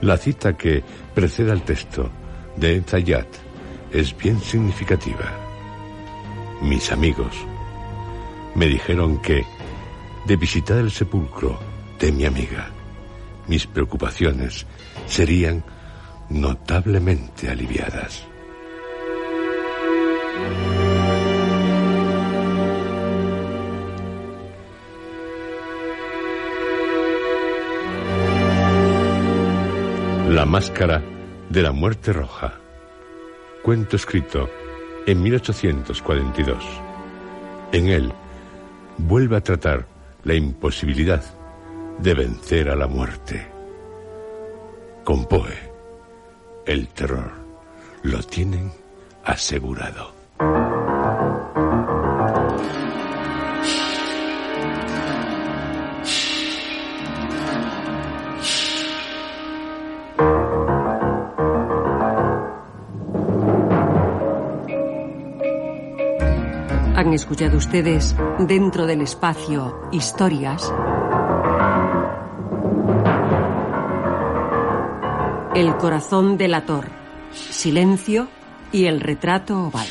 La 0.00 0.16
cita 0.16 0.56
que 0.56 0.82
precede 1.14 1.52
al 1.52 1.62
texto 1.62 2.10
de 2.56 2.80
Zayat 2.80 3.28
es 3.92 4.16
bien 4.16 4.40
significativa. 4.40 5.30
Mis 6.62 6.90
amigos 6.90 7.36
me 8.54 8.66
dijeron 8.66 9.20
que, 9.20 9.44
de 10.26 10.36
visitar 10.36 10.78
el 10.78 10.90
sepulcro 10.90 11.60
de 12.00 12.12
mi 12.12 12.24
amiga, 12.24 12.70
mis 13.46 13.66
preocupaciones 13.66 14.64
serían 15.06 15.62
notablemente 16.28 17.48
aliviadas. 17.48 18.26
La 30.28 30.44
máscara 30.46 31.02
de 31.48 31.62
la 31.62 31.72
muerte 31.72 32.12
roja. 32.12 32.54
Cuento 33.62 33.96
escrito 33.96 34.50
en 35.06 35.22
1842. 35.22 36.64
En 37.72 37.88
él 37.88 38.12
vuelve 38.98 39.36
a 39.36 39.40
tratar 39.42 39.86
la 40.24 40.34
imposibilidad 40.34 41.22
de 41.98 42.14
vencer 42.14 42.70
a 42.70 42.76
la 42.76 42.86
muerte. 42.86 43.46
Con 45.04 45.26
Poe, 45.26 45.73
el 46.66 46.88
terror 46.88 47.32
lo 48.02 48.22
tienen 48.22 48.72
asegurado. 49.24 50.12
Han 66.96 67.12
escuchado 67.12 67.58
ustedes 67.58 68.14
Dentro 68.38 68.86
del 68.86 69.02
Espacio 69.02 69.88
Historias. 69.92 70.72
El 75.54 75.76
corazón 75.76 76.36
delator, 76.36 76.86
Silencio 77.32 78.26
y 78.72 78.86
el 78.86 79.00
retrato 79.00 79.66
oval. 79.66 79.86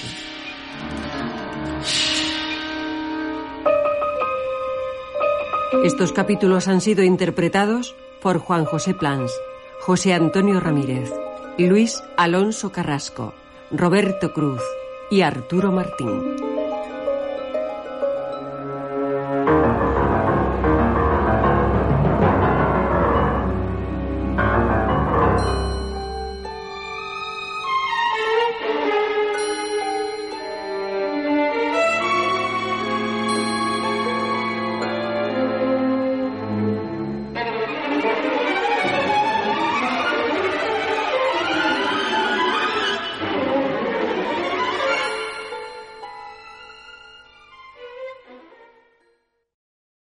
Estos 5.85 6.11
capítulos 6.11 6.67
han 6.67 6.81
sido 6.81 7.01
interpretados 7.01 7.95
por 8.21 8.39
Juan 8.39 8.65
José 8.65 8.93
Plans, 8.93 9.31
José 9.79 10.13
Antonio 10.13 10.59
Ramírez, 10.59 11.09
Luis 11.57 12.03
Alonso 12.17 12.73
Carrasco, 12.73 13.33
Roberto 13.71 14.33
Cruz 14.33 14.61
y 15.09 15.21
Arturo 15.21 15.71
Martín. 15.71 16.42